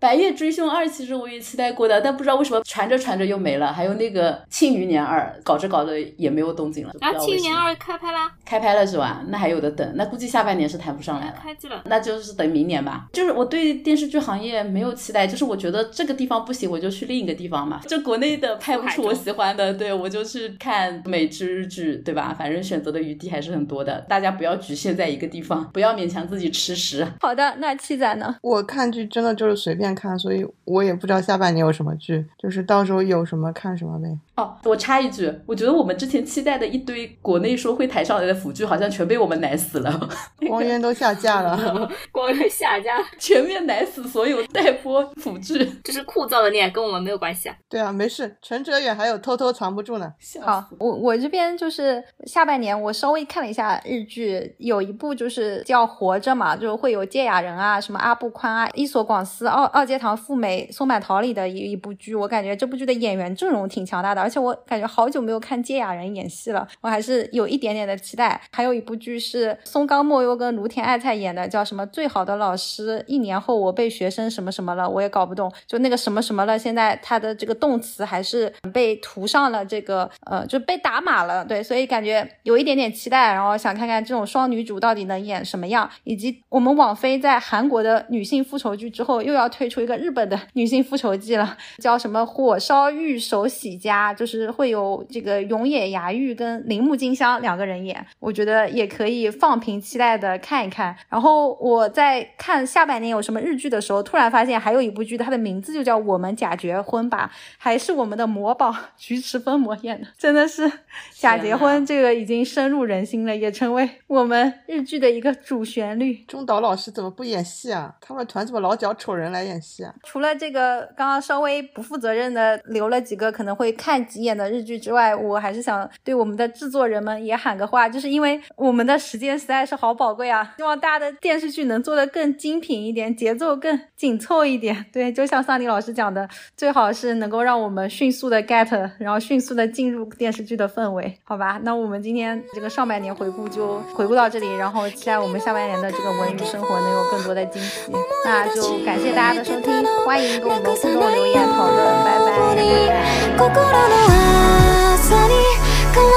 [0.00, 3.72] 白夜追凶二其实我也期待过的，但不知道为什么传着传着又没了。
[3.72, 6.92] 还有那个庆余年二，搞着搞着也没有动静了。
[7.00, 8.32] 啊，庆余年二开拍啦？
[8.44, 9.22] 开拍了是吧？
[9.28, 11.38] 那还有的等，那估计下半年是抬不上来了。
[11.40, 13.08] 开机了，那就是等明年吧。
[13.12, 17.51] 就是我对电视剧行业没有期待，就是我觉得这个地方不行，我就去另一个地方。
[17.52, 22.34] 方嘛，就国内的拍不出我喜欢的，对我就去看美剧、日剧，对吧？
[22.36, 27.06] 反正选择的余地还是很多的，大家不要局限在一个地方，不要勉强自己吃食。
[27.20, 28.34] 好的，那七仔呢？
[28.42, 34.08] 我看剧真的就是随便看，所以我也不知道下半年有什么剧，就是到时候有什么看什么呗。
[34.36, 40.08] 哦，我插一句，我觉得我们之前期待的一堆国内说会抬上来的腐剧，好像全被我们奶死了。
[40.48, 47.56] 光渊都下架了， 光渊下架，全面奶死所有待播腐剧，这是枯燥的恋，跟我们没有关系啊。
[47.68, 50.12] 对啊，没事，陈哲远还有偷偷藏不住呢。
[50.40, 64.20] 好，我我这边就是下半年，我稍微看了一下日剧，有一部就是叫《活着》嘛，就是会有芥雅人啊，什么阿部宽啊，伊索广司、二二阶堂富美、松坂桃李的一一部剧，我感觉这部剧的演员阵容挺强大的。
[64.20, 68.40] 而且我感觉好久没有看芥雅人演戏了，我还是有一点点的期待。
[68.52, 72.98] 还有一部剧是松冈莫优跟芦田爱菜演的，叫什么《最好的老师》。
[73.06, 75.52] 一年后我被学生什么什么了，我也搞不懂。
[75.66, 81.44] 就那个什么什么了，现在他的这个动词还是被涂上了这个呃，就被打码了。
[81.44, 85.88] 对，所以感觉有一点点期待，然后想看看这种双女主到底能演什么样。
[86.04, 94.12] 以及我们网飞在韩国的女性复仇剧之后，又要推出一个日本的女性复仇记了，叫什么《火烧玉手洗家》。
[94.16, 100.94] 就是会有这个永野芽郁跟铃木京香两个人演，我觉得也可以放平期待的看一看。
[101.08, 110.70] 然后我在看下半年有什么日剧的时候，突然发现还有一部剧，它的名字就叫《我们假结婚吧》，还是我们的魔宝菊池风磨演的，真的是
[111.12, 116.14] 假结婚这个已经深入人心了，也成为我们日剧的一个主旋律。
[116.26, 117.94] 中岛老师怎么不演戏啊？
[118.00, 119.94] 他们团怎么老找丑人来演戏啊？
[120.04, 124.02] 除了这个刚刚稍微不负责任的留了几个可能会看。
[124.12, 134.84] 几眼的日剧之外，我还是想对我们的制作人们也喊个话，就是因为我们的时间实在是好宝贵啊，希望大家的电视剧能做得更精品一点，节奏更紧凑一点。
[134.92, 141.58] 对，就像桑尼老师讲的，最好是是能够让我们迅速的 get，然后迅速的进入电视剧的氛围，好吧？
[141.64, 147.90] 那我们今天这个上半年回顾就回顾到这里，然后期待我们下半年的这个文娱生活能有更多的惊喜。
[148.24, 152.32] 那就感谢大家的收听，欢迎跟我们互动留言讨论，拜拜。